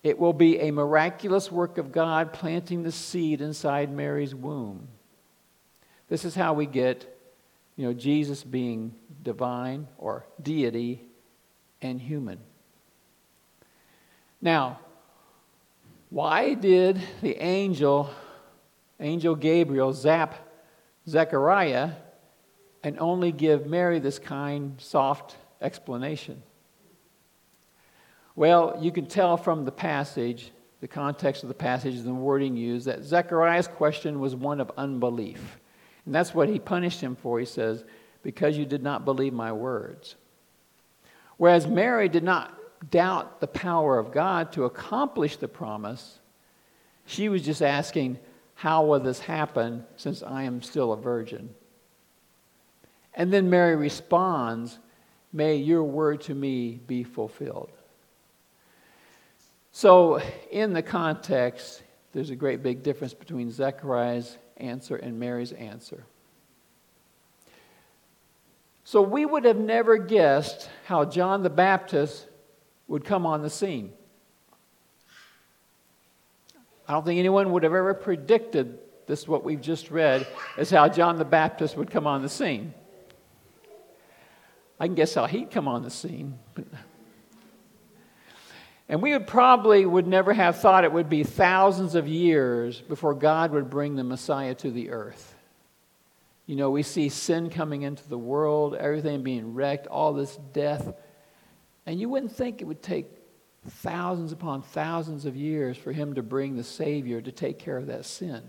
It 0.03 0.19
will 0.19 0.33
be 0.33 0.59
a 0.59 0.73
miraculous 0.73 1.49
work 1.49 1.79
of 1.79 1.93
God 1.93 2.33
planting 2.33 2.83
the 2.83 2.91
seed 2.91 3.41
inside 3.41 3.93
Mary's 3.93 4.35
womb. 4.35 4.89
This 6.09 6.25
is 6.25 6.35
how 6.35 6.55
we 6.55 6.67
get, 6.67 7.05
you 7.77 7.87
know, 7.87 7.93
Jesus 7.93 8.45
being 8.45 8.95
divine 9.23 9.89
or 9.99 10.25
deity 10.41 11.03
and 11.83 12.01
human. 12.01 12.39
Now, 14.41 14.81
why 16.11 16.55
did 16.55 17.01
the 17.23 17.37
angel, 17.37 18.11
angel 19.01 19.35
Gabriel, 19.35 19.93
zap 19.93 20.35
Zechariah 21.09 21.93
and 22.83 22.99
only 23.01 23.33
give 23.33 23.67
Mary 23.67 23.99
this 23.99 24.19
kind, 24.19 24.81
soft 24.81 25.37
explanation? 25.61 26.43
Well, 28.37 28.79
you 28.81 28.93
can 28.93 29.07
tell 29.07 29.37
from 29.37 29.65
the 29.65 29.73
passage, 29.73 30.53
the 30.81 30.89
context 30.89 31.43
of 31.43 31.49
the 31.49 31.55
passage 31.55 31.95
and 31.95 32.07
the 32.07 32.15
wording 32.15 32.57
used, 32.57 32.87
that 32.87 33.03
Zechariah's 33.03 33.67
question 33.67 34.21
was 34.21 34.37
one 34.37 34.61
of 34.61 34.71
unbelief. 34.77 35.59
And 36.07 36.15
that's 36.15 36.33
what 36.33 36.49
he 36.49 36.59
punished 36.59 37.01
him 37.01 37.17
for. 37.17 37.39
He 37.39 37.45
says, 37.45 37.85
Because 38.23 38.57
you 38.57 38.65
did 38.65 38.83
not 38.83 39.05
believe 39.05 39.33
my 39.33 39.53
words. 39.53 40.15
Whereas 41.37 41.67
Mary 41.67 42.09
did 42.09 42.23
not 42.23 42.57
doubt 42.91 43.41
the 43.41 43.47
power 43.47 43.99
of 43.99 44.13
God 44.13 44.53
to 44.53 44.65
accomplish 44.65 45.37
the 45.37 45.49
promise, 45.49 46.21
she 47.05 47.29
was 47.29 47.43
just 47.43 47.61
asking, 47.61 48.19
How 48.55 48.85
will 48.85 49.01
this 49.01 49.21
happen 49.21 49.85
since 49.97 50.23
I 50.23 50.45
am 50.45 50.63
still 50.63 50.93
a 50.93 50.97
virgin? 50.97 51.51
And 53.15 53.33
then 53.33 53.51
Mary 53.51 53.77
responds, 53.77 54.79
May 55.33 55.57
your 55.57 55.83
word 55.83 56.23
to 56.23 56.35
me 56.35 56.81
be 56.87 57.03
fulfilled. 57.03 57.71
So, 59.73 60.23
in 60.51 60.73
the 60.73 60.83
context, 60.83 61.83
there's 62.13 62.31
a 62.31 62.37
great 62.37 62.63
big 62.63 62.83
difference 62.83 63.13
between 63.13 63.51
Zechariah's 63.51 64.39
answer 64.57 64.97
and 64.97 65.19
Mary's 65.19 65.53
answer. 65.53 66.05
So, 68.85 69.03
we 69.03 69.27
would 69.27 69.45
have 69.45 69.57
never 69.57 69.97
guessed 69.97 70.71
how 70.85 71.05
John 71.05 71.43
the 71.43 71.51
Baptist 71.51 72.29
would 72.87 73.05
come 73.05 73.27
on 73.27 73.43
the 73.43 73.51
scene. 73.51 73.93
I 76.89 76.93
don't 76.93 77.05
think 77.05 77.19
anyone 77.19 77.51
would 77.51 77.65
have 77.65 77.75
ever 77.75 77.95
predicted 77.95 78.79
this, 79.07 79.27
what 79.27 79.45
we've 79.45 79.61
just 79.61 79.91
read, 79.91 80.27
is 80.57 80.71
how 80.71 80.89
John 80.89 81.17
the 81.17 81.25
Baptist 81.25 81.77
would 81.77 81.91
come 81.91 82.07
on 82.07 82.23
the 82.23 82.29
scene. 82.29 82.75
I 84.79 84.87
can 84.87 84.95
guess 84.95 85.15
how 85.15 85.27
he'd 85.27 85.51
come 85.51 85.69
on 85.69 85.83
the 85.83 85.91
scene. 85.91 86.39
And 88.89 89.03
we 89.03 89.13
would 89.13 89.27
probably 89.27 89.85
would 89.85 90.07
never 90.07 90.33
have 90.33 90.59
thought 90.59 90.85
it 90.85 90.93
would 90.93 91.09
be 91.09 91.25
thousands 91.25 91.95
of 91.95 92.07
years 92.07 92.81
before 92.81 93.15
God 93.15 93.51
would 93.51 93.69
bring 93.69 93.97
the 93.97 94.05
Messiah 94.05 94.55
to 94.57 94.71
the 94.71 94.91
earth. 94.91 95.35
You 96.47 96.55
know, 96.55 96.71
we 96.71 96.85
see 96.85 97.09
sin 97.09 97.51
coming 97.51 97.83
into 97.83 98.09
the 98.09 98.19
world, 98.19 98.77
everything 98.77 99.25
being 99.25 99.55
wrecked, 99.55 99.89
all 99.89 100.13
this 100.13 100.37
death. 100.53 100.95
And 101.85 101.99
you 101.99 102.09
wouldn't 102.09 102.33
think 102.33 102.61
it 102.61 102.67
would 102.67 102.83
take 102.83 103.07
thousands 103.69 104.31
upon 104.31 104.63
thousands 104.63 105.27
of 105.27 105.35
years 105.35 105.77
for 105.77 105.91
him 105.91 106.15
to 106.15 106.23
bring 106.23 106.57
the 106.57 106.63
Savior 106.63 107.21
to 107.21 107.33
take 107.33 107.59
care 107.59 107.77
of 107.77 107.89
that 107.89 108.05
sin. 108.05 108.43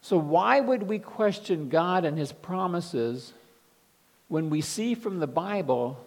So, 0.00 0.16
why 0.16 0.60
would 0.60 0.84
we 0.84 1.00
question 1.00 1.68
God 1.68 2.04
and 2.04 2.16
His 2.16 2.32
promises 2.32 3.32
when 4.28 4.48
we 4.48 4.60
see 4.60 4.94
from 4.94 5.18
the 5.18 5.26
Bible 5.26 5.98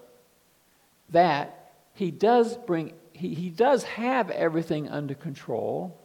that 1.10 1.61
He 1.94 2.12
does 2.12 2.58
bring, 2.58 2.94
He, 3.14 3.34
he 3.34 3.50
does 3.50 3.84
have 3.84 4.30
everything 4.30 4.90
under 4.90 5.14
control, 5.14 6.00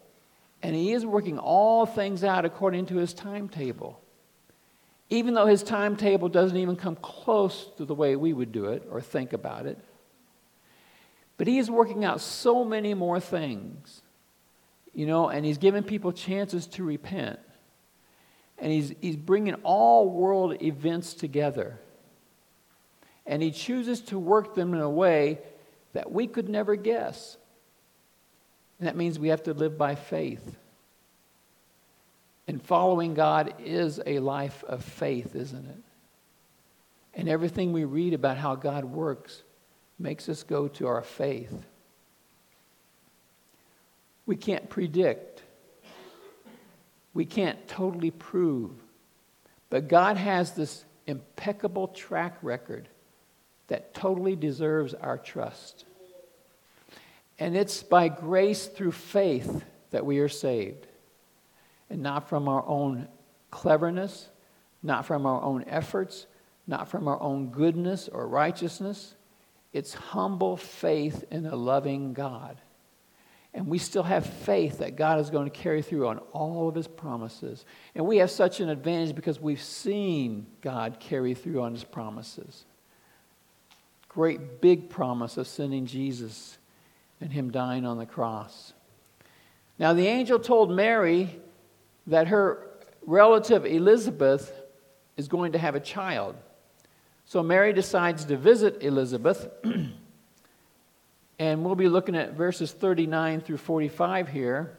and 0.62 0.74
He 0.74 0.92
is 0.92 1.04
working 1.06 1.38
all 1.38 1.86
things 1.86 2.24
out 2.24 2.44
according 2.44 2.86
to 2.86 2.96
His 2.96 3.14
timetable? 3.14 4.00
Even 5.08 5.34
though 5.34 5.46
His 5.46 5.62
timetable 5.62 6.28
doesn't 6.28 6.56
even 6.56 6.76
come 6.76 6.96
close 6.96 7.70
to 7.76 7.84
the 7.84 7.94
way 7.94 8.16
we 8.16 8.32
would 8.32 8.52
do 8.52 8.66
it 8.66 8.86
or 8.90 9.00
think 9.00 9.32
about 9.32 9.66
it. 9.66 9.78
But 11.36 11.46
He 11.46 11.58
is 11.58 11.70
working 11.70 12.04
out 12.04 12.20
so 12.20 12.64
many 12.64 12.94
more 12.94 13.20
things, 13.20 14.02
you 14.92 15.06
know, 15.06 15.28
and 15.28 15.44
He's 15.44 15.58
giving 15.58 15.82
people 15.82 16.12
chances 16.12 16.66
to 16.68 16.84
repent 16.84 17.38
and 18.58 18.72
he's, 18.72 18.94
he's 19.00 19.16
bringing 19.16 19.54
all 19.56 20.08
world 20.08 20.62
events 20.62 21.14
together. 21.14 21.78
And 23.26 23.42
he 23.42 23.50
chooses 23.50 24.00
to 24.02 24.18
work 24.18 24.54
them 24.54 24.72
in 24.72 24.80
a 24.80 24.90
way 24.90 25.40
that 25.96 26.12
we 26.12 26.26
could 26.26 26.48
never 26.48 26.76
guess. 26.76 27.36
And 28.78 28.86
that 28.86 28.96
means 28.96 29.18
we 29.18 29.28
have 29.28 29.42
to 29.44 29.54
live 29.54 29.76
by 29.76 29.94
faith. 29.94 30.56
And 32.46 32.62
following 32.62 33.14
God 33.14 33.54
is 33.58 34.00
a 34.06 34.20
life 34.20 34.62
of 34.64 34.84
faith, 34.84 35.34
isn't 35.34 35.66
it? 35.66 35.82
And 37.14 37.28
everything 37.28 37.72
we 37.72 37.84
read 37.84 38.14
about 38.14 38.36
how 38.36 38.54
God 38.54 38.84
works 38.84 39.42
makes 39.98 40.28
us 40.28 40.42
go 40.42 40.68
to 40.68 40.86
our 40.86 41.02
faith. 41.02 41.64
We 44.26 44.36
can't 44.36 44.68
predict 44.68 45.42
we 47.16 47.24
can't 47.24 47.66
totally 47.66 48.10
prove. 48.10 48.72
But 49.70 49.88
God 49.88 50.18
has 50.18 50.52
this 50.52 50.84
impeccable 51.06 51.88
track 51.88 52.36
record 52.42 52.90
that 53.68 53.94
totally 53.94 54.36
deserves 54.36 54.94
our 54.94 55.18
trust. 55.18 55.84
And 57.38 57.56
it's 57.56 57.82
by 57.82 58.08
grace 58.08 58.66
through 58.66 58.92
faith 58.92 59.64
that 59.90 60.06
we 60.06 60.18
are 60.18 60.28
saved, 60.28 60.86
and 61.90 62.02
not 62.02 62.28
from 62.28 62.48
our 62.48 62.66
own 62.66 63.08
cleverness, 63.50 64.28
not 64.82 65.06
from 65.06 65.26
our 65.26 65.42
own 65.42 65.64
efforts, 65.66 66.26
not 66.66 66.88
from 66.88 67.08
our 67.08 67.20
own 67.20 67.48
goodness 67.48 68.08
or 68.08 68.26
righteousness. 68.26 69.14
It's 69.72 69.94
humble 69.94 70.56
faith 70.56 71.24
in 71.30 71.46
a 71.46 71.56
loving 71.56 72.12
God. 72.12 72.60
And 73.52 73.68
we 73.68 73.78
still 73.78 74.02
have 74.02 74.26
faith 74.26 74.78
that 74.78 74.96
God 74.96 75.18
is 75.18 75.30
going 75.30 75.50
to 75.50 75.58
carry 75.58 75.80
through 75.80 76.08
on 76.08 76.18
all 76.32 76.68
of 76.68 76.74
his 76.74 76.86
promises. 76.86 77.64
And 77.94 78.06
we 78.06 78.18
have 78.18 78.30
such 78.30 78.60
an 78.60 78.68
advantage 78.68 79.14
because 79.14 79.40
we've 79.40 79.62
seen 79.62 80.46
God 80.60 80.98
carry 81.00 81.32
through 81.32 81.62
on 81.62 81.72
his 81.72 81.84
promises. 81.84 82.66
Great 84.16 84.62
big 84.62 84.88
promise 84.88 85.36
of 85.36 85.46
sending 85.46 85.84
Jesus 85.84 86.56
and 87.20 87.30
him 87.30 87.50
dying 87.50 87.84
on 87.84 87.98
the 87.98 88.06
cross. 88.06 88.72
Now, 89.78 89.92
the 89.92 90.06
angel 90.06 90.38
told 90.38 90.70
Mary 90.70 91.38
that 92.06 92.28
her 92.28 92.66
relative 93.04 93.66
Elizabeth 93.66 94.50
is 95.18 95.28
going 95.28 95.52
to 95.52 95.58
have 95.58 95.74
a 95.74 95.80
child. 95.80 96.34
So 97.26 97.42
Mary 97.42 97.74
decides 97.74 98.24
to 98.24 98.38
visit 98.38 98.82
Elizabeth. 98.82 99.50
And 101.38 101.66
we'll 101.66 101.74
be 101.74 101.90
looking 101.90 102.16
at 102.16 102.32
verses 102.32 102.72
39 102.72 103.42
through 103.42 103.58
45 103.58 104.28
here. 104.28 104.78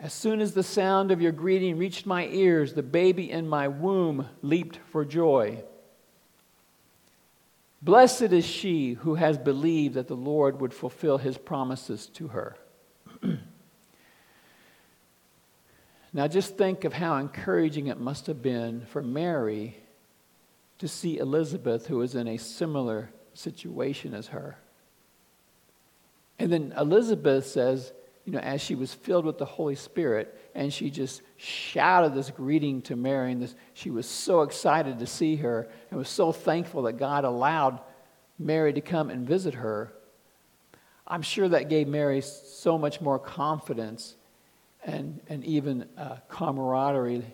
As 0.00 0.14
soon 0.14 0.40
as 0.40 0.54
the 0.54 0.62
sound 0.62 1.10
of 1.10 1.20
your 1.20 1.30
greeting 1.30 1.76
reached 1.76 2.06
my 2.06 2.26
ears, 2.26 2.72
the 2.72 2.82
baby 2.82 3.30
in 3.30 3.46
my 3.46 3.68
womb 3.68 4.26
leaped 4.40 4.78
for 4.90 5.04
joy. 5.04 5.62
Blessed 7.82 8.32
is 8.32 8.46
she 8.46 8.94
who 8.94 9.16
has 9.16 9.36
believed 9.36 9.94
that 9.94 10.08
the 10.08 10.16
Lord 10.16 10.58
would 10.62 10.72
fulfill 10.72 11.18
his 11.18 11.36
promises 11.36 12.06
to 12.14 12.28
her. 12.28 12.56
now, 16.14 16.26
just 16.26 16.56
think 16.56 16.84
of 16.84 16.94
how 16.94 17.16
encouraging 17.16 17.88
it 17.88 18.00
must 18.00 18.26
have 18.26 18.40
been 18.40 18.86
for 18.86 19.02
Mary 19.02 19.76
to 20.78 20.88
see 20.88 21.18
Elizabeth, 21.18 21.88
who 21.88 21.98
was 21.98 22.14
in 22.14 22.26
a 22.26 22.38
similar 22.38 23.10
situation 23.34 24.14
as 24.14 24.28
her. 24.28 24.56
And 26.38 26.50
then 26.50 26.72
Elizabeth 26.74 27.46
says, 27.46 27.92
you 28.24 28.32
know, 28.32 28.38
as 28.38 28.60
she 28.60 28.74
was 28.74 28.92
filled 28.92 29.24
with 29.24 29.38
the 29.38 29.44
Holy 29.44 29.74
Spirit, 29.74 30.38
and 30.54 30.72
she 30.72 30.90
just 30.90 31.22
shouted 31.36 32.14
this 32.14 32.30
greeting 32.30 32.82
to 32.82 32.96
Mary, 32.96 33.32
and 33.32 33.42
this, 33.42 33.54
she 33.74 33.90
was 33.90 34.06
so 34.06 34.42
excited 34.42 34.98
to 34.98 35.06
see 35.06 35.36
her 35.36 35.68
and 35.90 35.98
was 35.98 36.08
so 36.08 36.32
thankful 36.32 36.82
that 36.82 36.94
God 36.94 37.24
allowed 37.24 37.80
Mary 38.38 38.72
to 38.72 38.80
come 38.80 39.10
and 39.10 39.26
visit 39.26 39.54
her. 39.54 39.92
I'm 41.06 41.22
sure 41.22 41.48
that 41.48 41.68
gave 41.68 41.88
Mary 41.88 42.20
so 42.20 42.78
much 42.78 43.00
more 43.00 43.18
confidence 43.18 44.14
and, 44.84 45.20
and 45.28 45.44
even 45.44 45.86
uh, 45.98 46.16
camaraderie, 46.28 47.24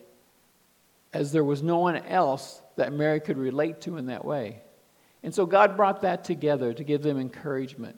as 1.12 1.32
there 1.32 1.44
was 1.44 1.62
no 1.62 1.78
one 1.78 1.96
else 1.96 2.60
that 2.76 2.92
Mary 2.92 3.20
could 3.20 3.38
relate 3.38 3.82
to 3.82 3.96
in 3.96 4.06
that 4.06 4.24
way. 4.24 4.62
And 5.22 5.34
so 5.34 5.46
God 5.46 5.76
brought 5.76 6.02
that 6.02 6.24
together 6.24 6.72
to 6.72 6.84
give 6.84 7.02
them 7.02 7.18
encouragement. 7.18 7.96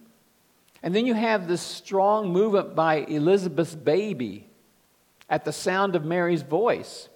And 0.82 0.94
then 0.94 1.06
you 1.06 1.14
have 1.14 1.48
this 1.48 1.60
strong 1.60 2.32
movement 2.32 2.74
by 2.74 2.96
Elizabeth's 2.96 3.74
baby 3.74 4.48
at 5.28 5.44
the 5.44 5.52
sound 5.52 5.96
of 5.96 6.04
Mary's 6.04 6.42
voice. 6.42 7.08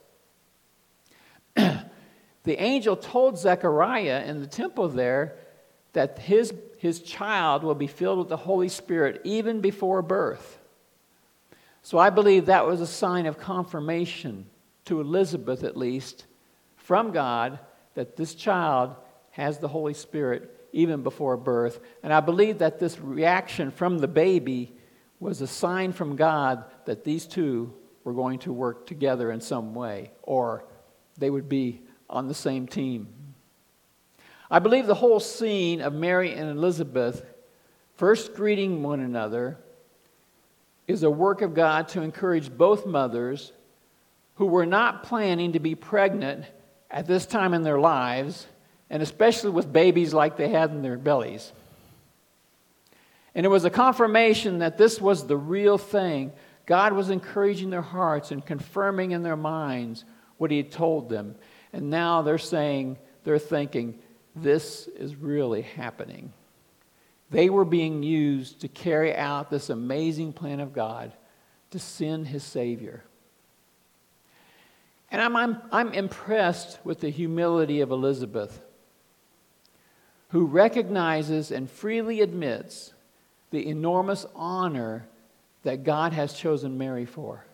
the 1.55 1.83
angel 2.47 2.97
told 2.97 3.39
Zechariah 3.39 4.25
in 4.27 4.41
the 4.41 4.47
temple 4.47 4.89
there 4.89 5.37
that 5.93 6.19
his, 6.19 6.53
his 6.79 7.01
child 7.01 7.63
will 7.63 7.75
be 7.75 7.87
filled 7.87 8.19
with 8.19 8.29
the 8.29 8.37
Holy 8.37 8.69
Spirit 8.69 9.21
even 9.25 9.61
before 9.61 10.03
birth. 10.03 10.59
So 11.83 11.99
I 11.99 12.11
believe 12.11 12.47
that 12.47 12.67
was 12.67 12.81
a 12.81 12.87
sign 12.87 13.27
of 13.27 13.39
confirmation 13.39 14.47
to 14.87 15.01
Elizabeth, 15.01 15.65
at 15.65 15.77
least, 15.77 16.27
from 16.77 17.13
God 17.13 17.59
that 17.95 18.17
this 18.17 18.35
child 18.35 18.95
has 19.33 19.59
the 19.59 19.69
Holy 19.69 19.95
Spirit 19.95 20.62
even 20.73 21.03
before 21.03 21.37
birth. 21.37 21.81
And 22.03 22.13
I 22.13 22.21
believe 22.21 22.59
that 22.59 22.79
this 22.79 22.99
reaction 22.99 23.71
from 23.71 23.99
the 23.99 24.09
baby 24.09 24.73
was 25.21 25.41
a 25.41 25.47
sign 25.47 25.93
from 25.93 26.17
God 26.17 26.65
that 26.87 27.05
these 27.05 27.27
two 27.27 27.73
were 28.05 28.13
going 28.13 28.41
to 28.41 28.53
work 28.53 28.87
together 28.87 29.31
in 29.31 29.41
some 29.41 29.75
way, 29.75 30.11
or 30.23 30.65
they 31.19 31.31
would 31.31 31.49
be 31.49 31.81
on 32.11 32.27
the 32.27 32.35
same 32.35 32.67
team. 32.67 33.09
I 34.51 34.59
believe 34.59 34.87
the 34.87 34.95
whole 34.95 35.21
scene 35.21 35.81
of 35.81 35.95
Mary 35.95 36.33
and 36.33 36.51
Elizabeth 36.51 37.25
first 37.97 38.35
greeting 38.35 38.83
one 38.83 39.01
another 39.01 39.59
is 40.89 41.03
a 41.05 41.11
work 41.11 41.41
of 41.43 41.55
God 41.55 41.89
to 41.89 42.03
encourage 42.03 42.51
both 42.51 42.85
mothers 42.85 43.53
who 44.35 44.47
were 44.47 44.67
not 44.67 45.05
planning 45.05 45.53
to 45.53 45.61
be 45.61 45.75
pregnant 45.75 46.45
at 46.91 47.07
this 47.07 47.25
time 47.25 47.55
in 47.55 47.63
their 47.63 47.79
lives 47.79 48.47
and 48.93 49.03
especially 49.03 49.51
with 49.51 49.73
babies 49.73 50.13
like 50.13 50.37
they 50.37 50.51
had 50.51 50.71
in 50.71 50.83
their 50.83 50.99
bellies. 50.99 51.51
And 53.35 53.47
it 53.47 53.49
was 53.49 53.65
a 53.65 53.71
confirmation 53.71 54.59
that 54.59 54.77
this 54.77 55.01
was 55.01 55.27
the 55.27 55.37
real 55.37 55.79
thing. 55.79 56.31
God 56.67 56.93
was 56.93 57.09
encouraging 57.09 57.71
their 57.71 57.81
hearts 57.81 58.31
and 58.31 58.45
confirming 58.45 59.13
in 59.13 59.23
their 59.23 59.35
minds 59.35 60.05
what 60.37 60.51
He 60.51 60.59
had 60.59 60.71
told 60.71 61.09
them. 61.09 61.37
And 61.73 61.89
now 61.89 62.21
they're 62.21 62.37
saying, 62.37 62.99
they're 63.25 63.39
thinking, 63.39 63.99
this 64.37 64.87
is 64.89 65.17
really 65.17 65.63
happening. 65.63 66.31
They 67.31 67.49
were 67.49 67.65
being 67.65 68.03
used 68.03 68.61
to 68.61 68.69
carry 68.69 69.17
out 69.17 69.49
this 69.49 69.71
amazing 69.71 70.35
plan 70.35 70.61
of 70.61 70.75
God 70.75 71.15
to 71.71 71.79
send 71.79 72.29
His 72.29 72.45
Savior. 72.45 73.03
And 75.11 75.23
I'm, 75.23 75.35
I'm, 75.35 75.63
I'm 75.73 75.93
impressed 75.95 76.79
with 76.85 77.01
the 77.01 77.09
humility 77.09 77.81
of 77.81 77.91
Elizabeth 77.91 78.61
who 80.33 80.47
recognizes 80.47 81.51
and 81.51 81.71
freely 81.71 82.23
admits 82.23 82.95
the 83.51 83.69
enormous 83.69 84.25
honor 84.35 85.07
that 85.63 85.85
God 85.85 86.15
has 86.15 86.33
chosen 86.33 86.79
Mary 86.79 87.05
for. 87.05 87.45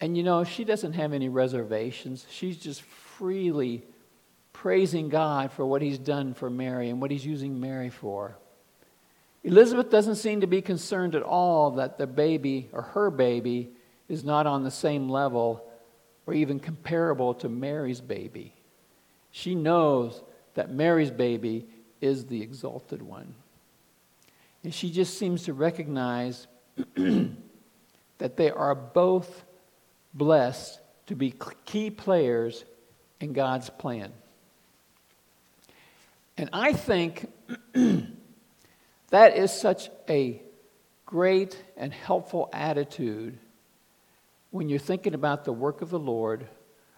And 0.00 0.16
you 0.16 0.22
know, 0.22 0.44
she 0.44 0.64
doesn't 0.64 0.94
have 0.94 1.12
any 1.12 1.28
reservations. 1.28 2.26
She's 2.30 2.56
just 2.56 2.80
freely 2.82 3.84
praising 4.54 5.10
God 5.10 5.52
for 5.52 5.66
what 5.66 5.82
he's 5.82 5.98
done 5.98 6.32
for 6.32 6.48
Mary 6.48 6.88
and 6.88 7.00
what 7.00 7.10
he's 7.10 7.26
using 7.26 7.60
Mary 7.60 7.90
for. 7.90 8.36
Elizabeth 9.42 9.90
doesn't 9.90 10.16
seem 10.16 10.40
to 10.40 10.46
be 10.46 10.62
concerned 10.62 11.14
at 11.14 11.22
all 11.22 11.72
that 11.72 11.98
the 11.98 12.06
baby 12.06 12.70
or 12.72 12.80
her 12.80 13.10
baby 13.10 13.68
is 14.08 14.24
not 14.24 14.46
on 14.46 14.64
the 14.64 14.70
same 14.70 15.10
level 15.10 15.62
or 16.26 16.32
even 16.32 16.58
comparable 16.58 17.34
to 17.34 17.50
Mary's 17.50 18.00
baby. 18.00 18.54
She 19.30 19.54
knows 19.54 20.22
that 20.54 20.70
Mary's 20.70 21.10
baby 21.10 21.66
is 22.00 22.26
the 22.26 22.42
exalted 22.42 23.02
one. 23.02 23.34
And 24.62 24.72
she 24.72 24.90
just 24.90 25.18
seems 25.18 25.44
to 25.44 25.52
recognize 25.52 26.46
that 26.96 28.36
they 28.36 28.50
are 28.50 28.74
both 28.74 29.44
blessed 30.12 30.80
to 31.06 31.14
be 31.14 31.34
key 31.64 31.90
players 31.90 32.64
in 33.20 33.32
God's 33.32 33.68
plan. 33.70 34.12
And 36.36 36.50
I 36.52 36.72
think 36.72 37.30
that 39.10 39.36
is 39.36 39.52
such 39.52 39.90
a 40.08 40.42
great 41.06 41.62
and 41.76 41.92
helpful 41.92 42.48
attitude 42.52 43.38
when 44.50 44.68
you're 44.68 44.78
thinking 44.78 45.14
about 45.14 45.44
the 45.44 45.52
work 45.52 45.82
of 45.82 45.90
the 45.90 45.98
Lord 45.98 46.46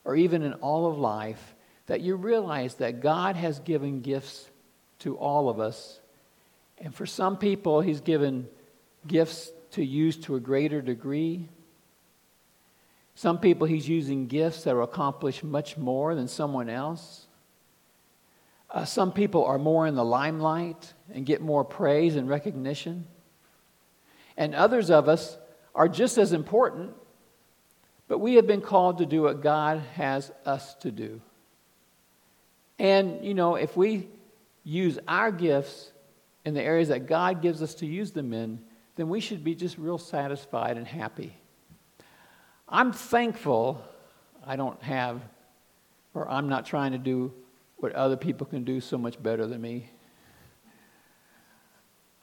or 0.05 0.15
even 0.15 0.43
in 0.43 0.53
all 0.55 0.87
of 0.87 0.99
life 0.99 1.55
that 1.87 2.01
you 2.01 2.17
realize 2.17 2.75
that 2.75 3.01
God 3.01 3.37
has 3.37 3.59
given 3.61 4.01
gifts 4.01 4.49
to 5.01 5.17
all 5.17 5.49
of 5.49 5.61
us. 5.61 6.01
And 6.79 6.95
for 6.95 7.07
some 7.07 7.37
people, 7.37 7.81
He's 7.81 8.01
given 8.01 8.49
gifts 9.07 9.51
to 9.73 9.85
use 9.85 10.17
to 10.19 10.37
a 10.37 10.41
greater 10.41 10.83
degree. 10.83 11.49
Some 13.15 13.39
people, 13.39 13.67
He's 13.67 13.89
using 13.89 14.27
gifts 14.27 14.65
that 14.65 14.75
will 14.75 14.83
accomplish 14.83 15.43
much 15.43 15.77
more 15.77 16.15
than 16.15 16.29
someone 16.29 16.69
else. 16.69 17.27
Uh, 18.71 18.85
some 18.85 19.13
people 19.13 19.45
are 19.45 19.59
more 19.59 19.87
in 19.87 19.95
the 19.95 20.05
limelight 20.05 20.93
and 21.15 21.25
get 21.25 21.41
more 21.41 21.65
praise 21.65 22.17
and 22.17 22.29
recognition. 22.29 23.07
And 24.37 24.55
others 24.55 24.91
of 24.91 25.09
us 25.09 25.39
are 25.75 25.89
just 25.89 26.19
as 26.19 26.33
important, 26.33 26.93
but 28.09 28.19
we 28.19 28.35
have 28.35 28.47
been 28.47 28.61
called 28.61 28.99
to 28.99 29.07
do 29.07 29.23
what 29.23 29.41
God 29.41 29.83
has 29.95 30.33
us 30.45 30.75
to 30.77 30.91
do. 30.91 31.21
And, 32.79 33.25
you 33.25 33.35
know, 33.35 33.55
if 33.55 33.77
we 33.77 34.09
use 34.65 34.99
our 35.09 35.31
gifts 35.31 35.91
in 36.45 36.55
the 36.55 36.63
areas 36.63 36.89
that 36.89 37.07
God 37.07 37.43
gives 37.43 37.63
us 37.63 37.75
to 37.77 37.87
use 37.87 38.13
them 38.13 38.33
in, 38.33 38.61
then 38.97 39.09
we 39.09 39.21
should 39.21 39.45
be 39.45 39.55
just 39.55 39.79
real 39.79 39.99
satisfied 39.99 40.77
and 40.77 40.87
happy. 40.87 41.37
I'm 42.69 42.93
thankful 42.93 43.83
I 44.45 44.57
don't 44.57 44.83
have, 44.83 45.21
or 46.15 46.29
I'm 46.29 46.49
not 46.49 46.67
trying 46.67 46.93
to 46.93 46.99
do 46.99 47.33
what 47.79 47.93
other 47.93 48.17
people 48.17 48.47
can 48.47 48.65
do 48.65 48.81
so 48.81 48.97
much 48.97 49.23
better 49.23 49.47
than 49.47 49.61
me. 49.61 49.91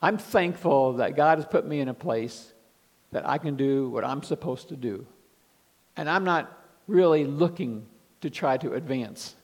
I'm 0.02 0.18
thankful 0.18 0.94
that 0.94 1.16
God 1.16 1.38
has 1.38 1.46
put 1.46 1.66
me 1.66 1.80
in 1.80 1.88
a 1.88 1.94
place 1.94 2.52
that 3.12 3.26
I 3.26 3.38
can 3.38 3.56
do 3.56 3.88
what 3.88 4.04
I'm 4.04 4.22
supposed 4.22 4.68
to 4.68 4.76
do. 4.76 5.06
And 5.96 6.10
I'm 6.10 6.24
not 6.24 6.50
really 6.86 7.24
looking 7.24 7.86
to 8.20 8.28
try 8.28 8.56
to 8.58 8.74
advance 8.74 9.34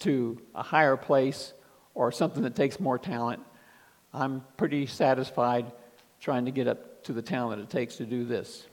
to 0.00 0.40
a 0.54 0.62
higher 0.62 0.96
place 0.96 1.52
or 1.94 2.12
something 2.12 2.42
that 2.42 2.54
takes 2.54 2.80
more 2.80 2.98
talent. 2.98 3.42
I'm 4.12 4.44
pretty 4.56 4.86
satisfied 4.86 5.70
trying 6.20 6.44
to 6.44 6.50
get 6.50 6.66
up 6.66 7.04
to 7.04 7.12
the 7.12 7.22
talent 7.22 7.62
it 7.62 7.70
takes 7.70 7.96
to 7.96 8.04
do 8.04 8.24
this. 8.24 8.66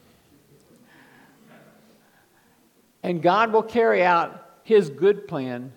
And 3.04 3.22
God 3.22 3.54
will 3.54 3.63
carry 3.63 4.04
out 4.04 4.60
His 4.63 4.90
good 4.90 5.28
plan, 5.28 5.72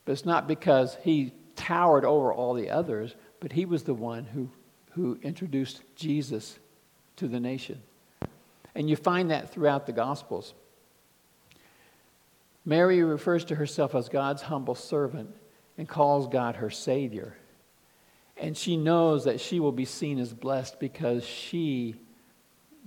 But 0.05 0.13
it's 0.13 0.25
not 0.25 0.47
because 0.47 0.97
he 1.03 1.33
towered 1.57 2.05
over 2.05 2.33
all 2.33 2.55
the 2.55 2.71
others, 2.71 3.15
but 3.41 3.53
he 3.53 3.65
was 3.65 3.83
the 3.83 3.95
one 3.95 4.25
who, 4.25 4.51
who 4.93 5.19
introduced 5.23 5.83
Jesus 5.97 6.59
to 7.17 7.29
the 7.29 7.41
nation. 7.41 7.81
And 8.75 8.91
you 8.91 8.97
find 8.97 9.31
that 9.31 9.53
throughout 9.53 9.87
the 9.87 9.93
Gospels. 9.93 10.55
Mary 12.65 13.03
refers 13.03 13.45
to 13.47 13.55
herself 13.55 13.95
as 13.95 14.09
God's 14.09 14.43
humble 14.43 14.75
servant 14.75 15.35
and 15.77 15.89
calls 15.89 16.29
God 16.29 16.57
her 16.57 16.71
Savior. 16.71 17.37
And 18.37 18.57
she 18.57 18.77
knows 18.77 19.25
that 19.25 19.41
she 19.41 19.61
will 19.61 19.73
be 19.73 19.85
seen 19.85 20.19
as 20.19 20.33
blessed 20.33 20.81
because 20.81 21.25
she 21.25 21.95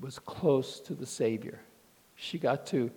was 0.02 0.20
close 0.20 0.80
to 0.82 0.94
the 0.94 1.06
Savior. 1.06 1.60
She 2.16 2.38
got 2.38 2.66
to 2.68 2.92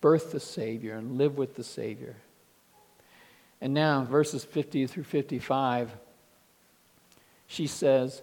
birth 0.00 0.32
the 0.32 0.40
Savior 0.40 0.96
and 0.96 1.16
live 1.16 1.38
with 1.38 1.54
the 1.54 1.64
Savior. 1.64 2.16
And 3.60 3.72
now, 3.72 4.02
verses 4.02 4.44
50 4.44 4.88
through 4.88 5.04
55, 5.04 5.96
she 7.46 7.68
says, 7.68 8.22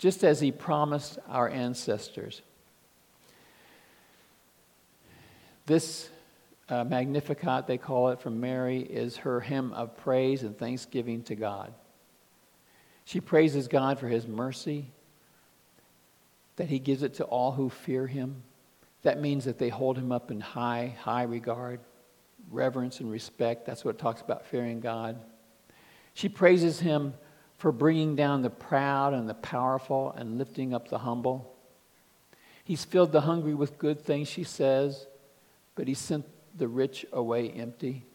just 0.00 0.24
as 0.24 0.40
he 0.40 0.50
promised 0.50 1.18
our 1.28 1.46
ancestors. 1.46 2.40
This 5.66 6.08
uh, 6.70 6.84
Magnificat, 6.84 7.66
they 7.66 7.76
call 7.76 8.08
it 8.08 8.18
from 8.18 8.40
Mary, 8.40 8.80
is 8.80 9.18
her 9.18 9.40
hymn 9.40 9.74
of 9.74 9.98
praise 9.98 10.42
and 10.42 10.56
thanksgiving 10.56 11.22
to 11.24 11.34
God. 11.34 11.74
She 13.04 13.20
praises 13.20 13.68
God 13.68 13.98
for 13.98 14.08
his 14.08 14.26
mercy, 14.26 14.86
that 16.56 16.70
he 16.70 16.78
gives 16.78 17.02
it 17.02 17.14
to 17.14 17.24
all 17.24 17.52
who 17.52 17.68
fear 17.68 18.06
him. 18.06 18.42
That 19.02 19.20
means 19.20 19.44
that 19.44 19.58
they 19.58 19.68
hold 19.68 19.98
him 19.98 20.12
up 20.12 20.30
in 20.30 20.40
high, 20.40 20.96
high 20.98 21.24
regard, 21.24 21.78
reverence, 22.50 23.00
and 23.00 23.10
respect. 23.10 23.66
That's 23.66 23.84
what 23.84 23.96
it 23.96 23.98
talks 23.98 24.22
about 24.22 24.46
fearing 24.46 24.80
God. 24.80 25.18
She 26.14 26.30
praises 26.30 26.80
him 26.80 27.12
for 27.60 27.72
bringing 27.72 28.16
down 28.16 28.40
the 28.40 28.48
proud 28.48 29.12
and 29.12 29.28
the 29.28 29.34
powerful 29.34 30.14
and 30.16 30.38
lifting 30.38 30.72
up 30.72 30.88
the 30.88 30.96
humble. 30.96 31.54
He's 32.64 32.86
filled 32.86 33.12
the 33.12 33.20
hungry 33.20 33.52
with 33.52 33.76
good 33.76 34.00
things, 34.00 34.28
she 34.28 34.44
says, 34.44 35.06
but 35.74 35.86
he 35.86 35.92
sent 35.92 36.24
the 36.56 36.66
rich 36.66 37.04
away 37.12 37.50
empty. 37.50 38.06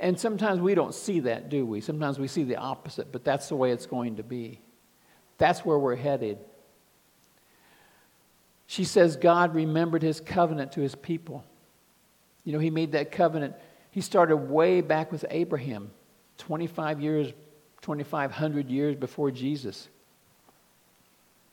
And 0.00 0.18
sometimes 0.18 0.62
we 0.62 0.74
don't 0.74 0.94
see 0.94 1.20
that, 1.20 1.50
do 1.50 1.66
we? 1.66 1.82
Sometimes 1.82 2.18
we 2.18 2.26
see 2.26 2.42
the 2.42 2.56
opposite, 2.56 3.12
but 3.12 3.22
that's 3.22 3.50
the 3.50 3.54
way 3.54 3.70
it's 3.70 3.84
going 3.84 4.16
to 4.16 4.22
be. 4.22 4.60
That's 5.36 5.62
where 5.62 5.78
we're 5.78 5.96
headed. 5.96 6.38
She 8.66 8.84
says 8.84 9.16
God 9.16 9.54
remembered 9.54 10.00
his 10.00 10.22
covenant 10.22 10.72
to 10.72 10.80
his 10.80 10.94
people. 10.94 11.44
You 12.44 12.54
know, 12.54 12.60
he 12.60 12.70
made 12.70 12.92
that 12.92 13.12
covenant. 13.12 13.56
He 13.90 14.00
started 14.00 14.38
way 14.38 14.80
back 14.80 15.12
with 15.12 15.26
Abraham, 15.28 15.90
25 16.38 17.02
years, 17.02 17.32
2,500 17.88 18.68
years 18.68 18.96
before 18.96 19.30
Jesus. 19.30 19.88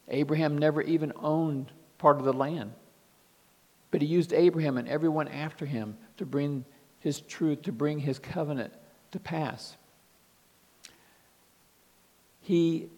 Abraham 0.09 0.57
never 0.57 0.81
even 0.81 1.13
owned 1.15 1.71
part 1.97 2.17
of 2.17 2.25
the 2.25 2.33
land. 2.33 2.73
But 3.89 4.01
he 4.01 4.07
used 4.09 4.33
Abraham 4.33 4.77
and 4.77 4.85
everyone 4.89 5.29
after 5.29 5.65
him 5.65 5.95
to 6.17 6.25
bring 6.25 6.65
his 6.99 7.21
truth, 7.21 7.61
to 7.61 7.71
bring 7.71 7.99
his 7.99 8.19
covenant 8.19 8.73
to 9.11 9.19
pass. 9.19 9.77
He 12.41 12.89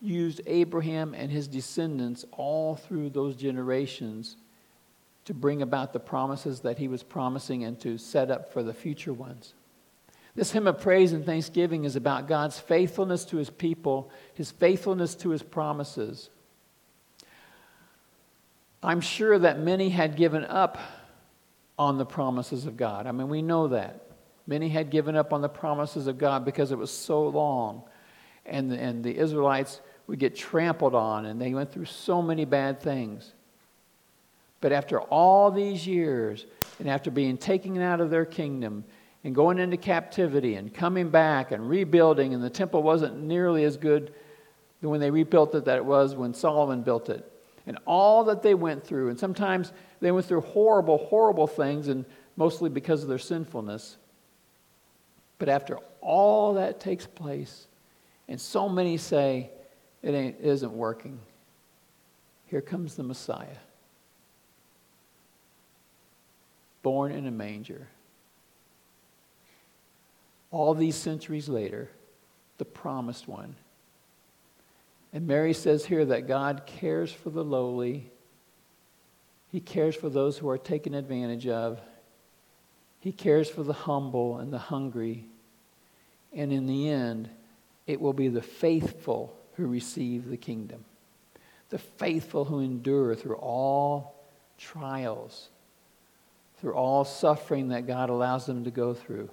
used 0.00 0.40
Abraham 0.46 1.12
and 1.12 1.30
his 1.30 1.46
descendants 1.46 2.24
all 2.32 2.74
through 2.74 3.10
those 3.10 3.36
generations 3.36 4.36
to 5.26 5.34
bring 5.34 5.60
about 5.60 5.92
the 5.92 6.00
promises 6.00 6.60
that 6.60 6.78
he 6.78 6.88
was 6.88 7.02
promising 7.02 7.64
and 7.64 7.78
to 7.80 7.98
set 7.98 8.30
up 8.30 8.50
for 8.50 8.62
the 8.62 8.72
future 8.72 9.12
ones. 9.12 9.52
This 10.34 10.52
hymn 10.52 10.66
of 10.66 10.80
praise 10.80 11.12
and 11.12 11.26
thanksgiving 11.26 11.84
is 11.84 11.94
about 11.94 12.26
God's 12.26 12.58
faithfulness 12.58 13.24
to 13.26 13.36
his 13.36 13.50
people, 13.50 14.10
his 14.34 14.50
faithfulness 14.50 15.14
to 15.16 15.30
his 15.30 15.42
promises. 15.42 16.30
I'm 18.82 19.00
sure 19.00 19.38
that 19.38 19.60
many 19.60 19.90
had 19.90 20.16
given 20.16 20.44
up 20.44 20.78
on 21.78 21.98
the 21.98 22.06
promises 22.06 22.66
of 22.66 22.76
God. 22.76 23.06
I 23.06 23.12
mean, 23.12 23.28
we 23.28 23.42
know 23.42 23.68
that. 23.68 24.06
Many 24.46 24.68
had 24.68 24.90
given 24.90 25.16
up 25.16 25.32
on 25.32 25.40
the 25.40 25.48
promises 25.48 26.06
of 26.06 26.18
God 26.18 26.44
because 26.44 26.72
it 26.72 26.78
was 26.78 26.90
so 26.90 27.28
long. 27.28 27.82
And, 28.44 28.72
and 28.72 29.04
the 29.04 29.16
Israelites 29.16 29.80
would 30.06 30.18
get 30.18 30.34
trampled 30.34 30.94
on, 30.94 31.26
and 31.26 31.40
they 31.40 31.54
went 31.54 31.72
through 31.72 31.84
so 31.84 32.20
many 32.20 32.44
bad 32.44 32.80
things. 32.80 33.32
But 34.60 34.72
after 34.72 35.00
all 35.00 35.50
these 35.50 35.86
years, 35.86 36.44
and 36.78 36.88
after 36.88 37.10
being 37.10 37.36
taken 37.36 37.80
out 37.80 38.00
of 38.00 38.10
their 38.10 38.24
kingdom, 38.24 38.84
and 39.24 39.34
going 39.34 39.58
into 39.58 39.76
captivity, 39.76 40.56
and 40.56 40.74
coming 40.74 41.08
back, 41.10 41.52
and 41.52 41.68
rebuilding, 41.68 42.34
and 42.34 42.42
the 42.42 42.50
temple 42.50 42.82
wasn't 42.82 43.22
nearly 43.22 43.64
as 43.64 43.76
good 43.76 44.12
when 44.80 45.00
they 45.00 45.10
rebuilt 45.10 45.54
it 45.54 45.64
that 45.66 45.76
it 45.76 45.84
was 45.84 46.16
when 46.16 46.34
Solomon 46.34 46.82
built 46.82 47.08
it 47.08 47.32
and 47.66 47.78
all 47.86 48.24
that 48.24 48.42
they 48.42 48.54
went 48.54 48.84
through. 48.84 49.08
And 49.08 49.18
sometimes 49.18 49.72
they 50.00 50.10
went 50.10 50.26
through 50.26 50.40
horrible, 50.42 50.98
horrible 50.98 51.46
things, 51.46 51.88
and 51.88 52.04
mostly 52.36 52.68
because 52.68 53.02
of 53.02 53.08
their 53.08 53.18
sinfulness. 53.18 53.96
But 55.38 55.48
after 55.48 55.78
all 56.00 56.54
that 56.54 56.80
takes 56.80 57.06
place, 57.06 57.66
and 58.28 58.40
so 58.40 58.68
many 58.68 58.96
say 58.96 59.50
it, 60.02 60.14
ain't, 60.14 60.36
it 60.40 60.46
isn't 60.46 60.72
working, 60.72 61.18
here 62.46 62.60
comes 62.60 62.96
the 62.96 63.02
Messiah. 63.02 63.46
Born 66.82 67.12
in 67.12 67.26
a 67.26 67.30
manger. 67.30 67.86
All 70.52 70.74
these 70.74 70.94
centuries 70.94 71.48
later, 71.48 71.90
the 72.58 72.64
promised 72.64 73.26
one 73.26 73.56
and 75.12 75.26
Mary 75.26 75.52
says 75.52 75.84
here 75.84 76.04
that 76.06 76.26
God 76.26 76.62
cares 76.64 77.12
for 77.12 77.30
the 77.30 77.44
lowly, 77.44 78.10
He 79.50 79.60
cares 79.60 79.94
for 79.94 80.08
those 80.08 80.38
who 80.38 80.48
are 80.48 80.58
taken 80.58 80.94
advantage 80.94 81.46
of, 81.46 81.80
He 83.00 83.12
cares 83.12 83.50
for 83.50 83.62
the 83.62 83.74
humble 83.74 84.38
and 84.38 84.52
the 84.52 84.58
hungry. 84.58 85.26
And 86.32 86.50
in 86.50 86.66
the 86.66 86.88
end, 86.88 87.28
it 87.86 88.00
will 88.00 88.14
be 88.14 88.28
the 88.28 88.40
faithful 88.40 89.36
who 89.56 89.66
receive 89.66 90.30
the 90.30 90.38
kingdom, 90.38 90.86
the 91.68 91.78
faithful 91.78 92.46
who 92.46 92.60
endure 92.60 93.14
through 93.14 93.36
all 93.36 94.14
trials, 94.56 95.50
through 96.56 96.72
all 96.72 97.04
suffering 97.04 97.68
that 97.68 97.86
God 97.86 98.08
allows 98.08 98.46
them 98.46 98.64
to 98.64 98.70
go 98.70 98.94
through. 98.94 99.28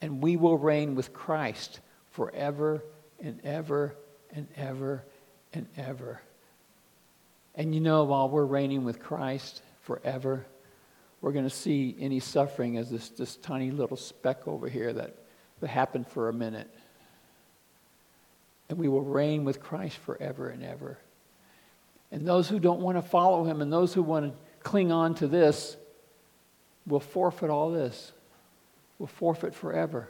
And 0.00 0.22
we 0.22 0.36
will 0.36 0.56
reign 0.56 0.94
with 0.94 1.12
Christ 1.12 1.80
forever 2.10 2.82
and 3.20 3.40
ever 3.44 3.94
and 4.34 4.48
ever 4.56 5.04
and 5.52 5.66
ever. 5.76 6.20
And 7.54 7.74
you 7.74 7.80
know, 7.80 8.04
while 8.04 8.28
we're 8.28 8.44
reigning 8.44 8.84
with 8.84 9.00
Christ 9.00 9.62
forever, 9.82 10.46
we're 11.20 11.32
going 11.32 11.44
to 11.44 11.54
see 11.54 11.96
any 11.98 12.20
suffering 12.20 12.76
as 12.76 12.90
this, 12.90 13.10
this 13.10 13.36
tiny 13.36 13.70
little 13.70 13.96
speck 13.96 14.46
over 14.48 14.68
here 14.68 14.92
that, 14.92 15.14
that 15.60 15.68
happened 15.68 16.06
for 16.08 16.28
a 16.28 16.32
minute. 16.32 16.70
And 18.68 18.78
we 18.78 18.88
will 18.88 19.02
reign 19.02 19.44
with 19.44 19.60
Christ 19.60 19.98
forever 19.98 20.48
and 20.48 20.62
ever. 20.62 20.96
And 22.12 22.26
those 22.26 22.48
who 22.48 22.58
don't 22.58 22.80
want 22.80 22.96
to 22.96 23.02
follow 23.02 23.44
him 23.44 23.60
and 23.60 23.72
those 23.72 23.92
who 23.92 24.02
want 24.02 24.32
to 24.32 24.38
cling 24.62 24.92
on 24.92 25.14
to 25.16 25.26
this 25.26 25.76
will 26.86 27.00
forfeit 27.00 27.50
all 27.50 27.70
this, 27.70 28.12
will 29.00 29.06
forfeit 29.06 29.54
forever. 29.54 30.08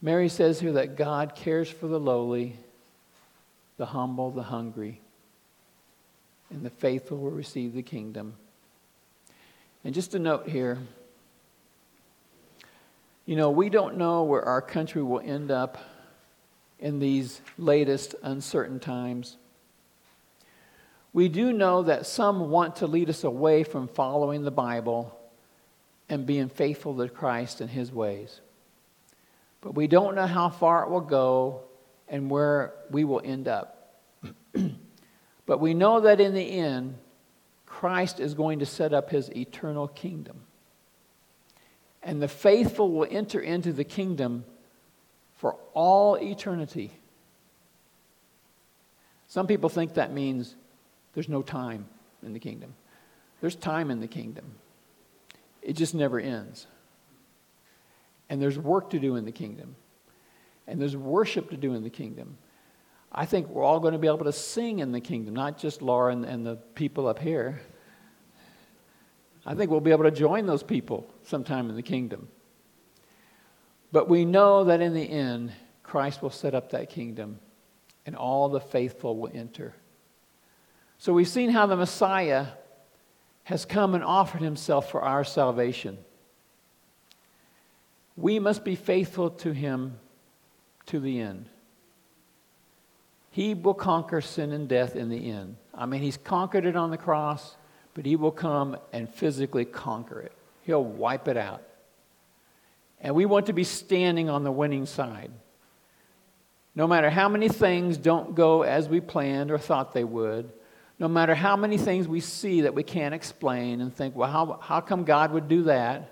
Mary 0.00 0.30
says 0.30 0.58
here 0.58 0.72
that 0.72 0.96
God 0.96 1.36
cares 1.36 1.68
for 1.68 1.86
the 1.86 2.00
lowly, 2.00 2.56
the 3.76 3.86
humble, 3.86 4.30
the 4.30 4.42
hungry, 4.42 5.00
and 6.50 6.64
the 6.64 6.70
faithful 6.70 7.18
will 7.18 7.30
receive 7.30 7.74
the 7.74 7.82
kingdom. 7.82 8.34
And 9.84 9.94
just 9.94 10.14
a 10.14 10.18
note 10.18 10.48
here 10.48 10.78
you 13.26 13.36
know, 13.36 13.50
we 13.50 13.70
don't 13.70 13.96
know 13.96 14.24
where 14.24 14.42
our 14.42 14.60
country 14.60 15.02
will 15.02 15.20
end 15.20 15.50
up 15.50 15.78
in 16.78 16.98
these 16.98 17.40
latest 17.56 18.14
uncertain 18.22 18.80
times. 18.80 19.38
We 21.14 21.30
do 21.30 21.50
know 21.50 21.84
that 21.84 22.04
some 22.04 22.50
want 22.50 22.76
to 22.76 22.86
lead 22.86 23.08
us 23.08 23.24
away 23.24 23.64
from 23.64 23.88
following 23.88 24.44
the 24.44 24.50
Bible 24.50 25.18
and 26.14 26.24
being 26.24 26.48
faithful 26.48 26.96
to 26.96 27.08
Christ 27.08 27.60
and 27.60 27.68
His 27.68 27.92
ways. 27.92 28.40
But 29.60 29.74
we 29.74 29.86
don't 29.86 30.14
know 30.14 30.26
how 30.26 30.48
far 30.48 30.84
it 30.84 30.90
will 30.90 31.00
go 31.00 31.62
and 32.08 32.30
where 32.30 32.74
we 32.90 33.04
will 33.04 33.20
end 33.24 33.48
up. 33.48 34.00
but 35.46 35.60
we 35.60 35.74
know 35.74 36.00
that 36.00 36.20
in 36.20 36.34
the 36.34 36.58
end, 36.58 36.96
Christ 37.66 38.20
is 38.20 38.34
going 38.34 38.60
to 38.60 38.66
set 38.66 38.92
up 38.92 39.10
his 39.10 39.30
eternal 39.34 39.88
kingdom. 39.88 40.42
And 42.02 42.22
the 42.22 42.28
faithful 42.28 42.90
will 42.90 43.08
enter 43.10 43.40
into 43.40 43.72
the 43.72 43.84
kingdom 43.84 44.44
for 45.36 45.56
all 45.72 46.16
eternity. 46.16 46.92
Some 49.26 49.46
people 49.46 49.68
think 49.68 49.94
that 49.94 50.12
means 50.12 50.54
there's 51.14 51.28
no 51.28 51.42
time 51.42 51.86
in 52.22 52.32
the 52.32 52.38
kingdom. 52.38 52.74
There's 53.40 53.56
time 53.56 53.90
in 53.90 54.00
the 54.00 54.06
kingdom, 54.06 54.44
it 55.64 55.72
just 55.72 55.94
never 55.94 56.20
ends. 56.20 56.66
And 58.28 58.40
there's 58.40 58.58
work 58.58 58.90
to 58.90 58.98
do 58.98 59.16
in 59.16 59.24
the 59.24 59.32
kingdom. 59.32 59.76
And 60.66 60.80
there's 60.80 60.96
worship 60.96 61.50
to 61.50 61.56
do 61.56 61.74
in 61.74 61.82
the 61.82 61.90
kingdom. 61.90 62.36
I 63.10 63.26
think 63.26 63.48
we're 63.48 63.64
all 63.64 63.80
going 63.80 63.92
to 63.92 63.98
be 63.98 64.06
able 64.06 64.24
to 64.24 64.32
sing 64.32 64.80
in 64.80 64.92
the 64.92 65.00
kingdom, 65.00 65.34
not 65.34 65.58
just 65.58 65.82
Laura 65.82 66.12
and, 66.12 66.24
and 66.24 66.44
the 66.44 66.56
people 66.56 67.06
up 67.06 67.18
here. 67.18 67.60
I 69.46 69.54
think 69.54 69.70
we'll 69.70 69.80
be 69.80 69.90
able 69.90 70.04
to 70.04 70.10
join 70.10 70.46
those 70.46 70.62
people 70.62 71.06
sometime 71.22 71.68
in 71.70 71.76
the 71.76 71.82
kingdom. 71.82 72.28
But 73.92 74.08
we 74.08 74.24
know 74.24 74.64
that 74.64 74.80
in 74.80 74.94
the 74.94 75.08
end, 75.08 75.52
Christ 75.82 76.22
will 76.22 76.30
set 76.30 76.54
up 76.54 76.70
that 76.70 76.90
kingdom 76.90 77.38
and 78.04 78.16
all 78.16 78.48
the 78.48 78.60
faithful 78.60 79.16
will 79.16 79.30
enter. 79.32 79.74
So 80.98 81.12
we've 81.12 81.28
seen 81.28 81.50
how 81.50 81.66
the 81.66 81.76
Messiah 81.76 82.46
has 83.44 83.64
come 83.64 83.94
and 83.94 84.02
offered 84.02 84.40
himself 84.40 84.90
for 84.90 85.02
our 85.02 85.24
salvation. 85.24 85.98
We 88.16 88.38
must 88.38 88.64
be 88.64 88.74
faithful 88.74 89.30
to 89.30 89.52
him 89.52 89.98
to 90.86 91.00
the 91.00 91.20
end. 91.20 91.46
He 93.30 93.54
will 93.54 93.74
conquer 93.74 94.20
sin 94.20 94.52
and 94.52 94.68
death 94.68 94.94
in 94.94 95.08
the 95.08 95.30
end. 95.30 95.56
I 95.74 95.86
mean, 95.86 96.02
he's 96.02 96.16
conquered 96.16 96.66
it 96.66 96.76
on 96.76 96.90
the 96.90 96.96
cross, 96.96 97.56
but 97.92 98.06
he 98.06 98.16
will 98.16 98.30
come 98.30 98.76
and 98.92 99.08
physically 99.08 99.64
conquer 99.64 100.20
it. 100.20 100.32
He'll 100.62 100.84
wipe 100.84 101.28
it 101.28 101.36
out. 101.36 101.62
And 103.00 103.14
we 103.14 103.26
want 103.26 103.46
to 103.46 103.52
be 103.52 103.64
standing 103.64 104.30
on 104.30 104.44
the 104.44 104.52
winning 104.52 104.86
side. 104.86 105.32
No 106.76 106.86
matter 106.86 107.10
how 107.10 107.28
many 107.28 107.48
things 107.48 107.98
don't 107.98 108.34
go 108.34 108.62
as 108.62 108.88
we 108.88 109.00
planned 109.00 109.50
or 109.50 109.58
thought 109.58 109.92
they 109.92 110.04
would, 110.04 110.52
no 110.98 111.08
matter 111.08 111.34
how 111.34 111.56
many 111.56 111.76
things 111.76 112.06
we 112.06 112.20
see 112.20 112.62
that 112.62 112.74
we 112.74 112.82
can't 112.82 113.14
explain 113.14 113.80
and 113.80 113.94
think, 113.94 114.14
well, 114.14 114.30
how, 114.30 114.58
how 114.62 114.80
come 114.80 115.04
God 115.04 115.32
would 115.32 115.48
do 115.48 115.64
that? 115.64 116.10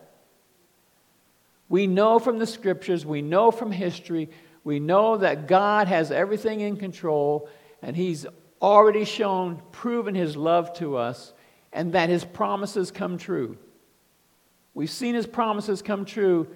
We 1.69 1.87
know 1.87 2.19
from 2.19 2.39
the 2.39 2.47
scriptures, 2.47 3.07
we 3.07 3.23
know 3.23 3.51
from 3.51 3.71
history, 3.71 4.29
we 4.65 4.81
know 4.81 5.17
that 5.17 5.47
God 5.47 5.89
has 5.89 6.11
everything 6.11 6.61
in 6.61 6.77
control 6.77 7.49
and 7.81 7.97
He's 7.97 8.27
already 8.61 9.05
shown, 9.05 9.61
proven 9.73 10.15
His 10.15 10.37
love 10.37 10.73
to 10.75 10.97
us, 10.97 11.33
and 11.73 11.93
that 11.95 12.09
His 12.09 12.25
promises 12.25 12.91
come 12.91 13.19
true. 13.19 13.57
We've 14.75 14.91
seen 14.91 15.15
His 15.15 15.27
promises 15.27 15.83
come 15.83 16.05
true 16.05 16.49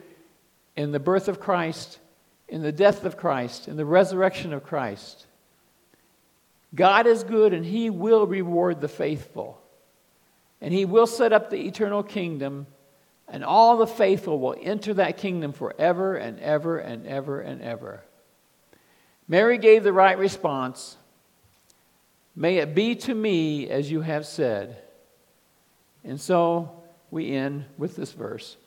in 0.76 0.92
the 0.92 1.00
birth 1.00 1.28
of 1.28 1.40
Christ, 1.40 1.98
in 2.48 2.62
the 2.62 2.72
death 2.72 3.04
of 3.04 3.16
Christ, 3.16 3.68
in 3.68 3.76
the 3.76 3.84
resurrection 3.84 4.52
of 4.52 4.62
Christ. 4.62 5.25
God 6.76 7.06
is 7.06 7.24
good 7.24 7.52
and 7.52 7.64
He 7.64 7.90
will 7.90 8.26
reward 8.26 8.80
the 8.80 8.88
faithful. 8.88 9.60
And 10.60 10.72
He 10.72 10.84
will 10.84 11.06
set 11.06 11.32
up 11.32 11.50
the 11.50 11.66
eternal 11.66 12.02
kingdom, 12.02 12.66
and 13.28 13.44
all 13.44 13.76
the 13.76 13.86
faithful 13.86 14.38
will 14.38 14.56
enter 14.60 14.94
that 14.94 15.16
kingdom 15.16 15.52
forever 15.52 16.16
and 16.16 16.38
ever 16.40 16.78
and 16.78 17.06
ever 17.06 17.40
and 17.40 17.60
ever. 17.60 18.02
Mary 19.26 19.58
gave 19.58 19.82
the 19.82 19.92
right 19.92 20.18
response 20.18 20.96
May 22.38 22.58
it 22.58 22.74
be 22.74 22.94
to 22.96 23.14
me 23.14 23.68
as 23.70 23.90
you 23.90 24.02
have 24.02 24.26
said. 24.26 24.82
And 26.04 26.20
so 26.20 26.82
we 27.10 27.32
end 27.32 27.64
with 27.78 27.96
this 27.96 28.12
verse. 28.12 28.58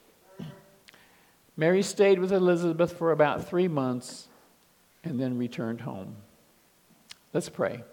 Mary 1.55 1.83
stayed 1.83 2.17
with 2.17 2.31
Elizabeth 2.31 2.97
for 2.97 3.11
about 3.11 3.47
three 3.47 3.67
months 3.67 4.27
and 5.03 5.19
then 5.19 5.37
returned 5.37 5.81
home. 5.81 6.15
Let's 7.31 7.49
pray. 7.49 7.83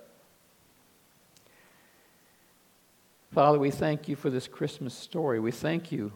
Father, 3.37 3.59
we 3.59 3.71
thank 3.71 4.09
you 4.09 4.17
for 4.17 4.31
this 4.31 4.49
Christmas 4.49 4.95
story. 4.95 5.41
We 5.41 5.51
thank 5.51 5.93
you 5.93 6.11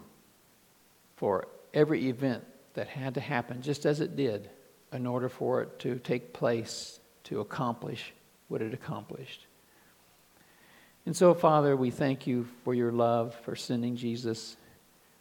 for 1.16 1.48
every 1.74 2.08
event 2.08 2.42
that 2.72 2.88
had 2.88 3.12
to 3.16 3.20
happen 3.20 3.60
just 3.60 3.84
as 3.84 4.00
it 4.00 4.16
did 4.16 4.48
in 4.90 5.06
order 5.06 5.28
for 5.28 5.60
it 5.60 5.78
to 5.80 5.98
take 5.98 6.32
place, 6.32 6.98
to 7.24 7.40
accomplish 7.40 8.14
what 8.48 8.62
it 8.62 8.72
accomplished. 8.72 9.46
And 11.04 11.14
so, 11.14 11.34
Father, 11.34 11.76
we 11.76 11.90
thank 11.90 12.26
you 12.26 12.48
for 12.64 12.72
your 12.72 12.90
love, 12.90 13.34
for 13.44 13.54
sending 13.54 13.96
Jesus. 13.96 14.56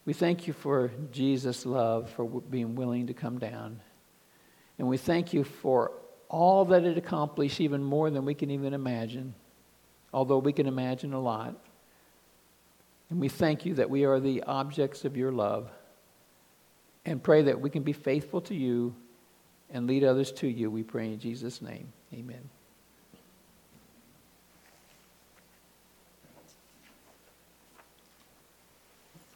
We 0.06 0.14
thank 0.14 0.48
you 0.48 0.54
for 0.54 0.92
Jesus' 1.12 1.66
love, 1.66 2.10
for 2.12 2.24
being 2.24 2.76
willing 2.76 3.08
to 3.08 3.14
come 3.14 3.40
down. 3.40 3.82
And 4.78 4.88
we 4.88 4.96
thank 4.96 5.34
you 5.34 5.44
for 5.44 5.92
all 6.30 6.64
that 6.64 6.86
it 6.86 6.98
accomplished, 6.98 7.60
even 7.60 7.84
more 7.84 8.10
than 8.10 8.24
we 8.24 8.36
can 8.36 8.52
even 8.52 8.74
imagine, 8.74 9.34
although 10.14 10.40
we 10.40 10.54
can 10.54 10.66
imagine 10.66 11.12
a 11.12 11.20
lot. 11.20 11.66
And 13.10 13.20
we 13.20 13.28
thank 13.28 13.66
you 13.66 13.76
that 13.76 13.90
we 13.90 14.06
are 14.06 14.20
the 14.20 14.44
objects 14.44 15.06
of 15.06 15.18
your 15.18 15.32
love 15.32 15.70
and 17.06 17.22
pray 17.22 17.42
that 17.44 17.60
we 17.60 17.70
can 17.70 17.84
be 17.84 17.94
faithful 17.94 18.42
to 18.42 18.56
you 18.56 18.96
and 19.72 19.88
lead 19.88 20.04
others 20.04 20.32
to 20.34 20.48
you. 20.48 20.70
We 20.70 20.84
pray 20.84 21.14
in 21.14 21.20
Jesus' 21.20 21.62
name. 21.62 21.92
Amen. 22.14 22.50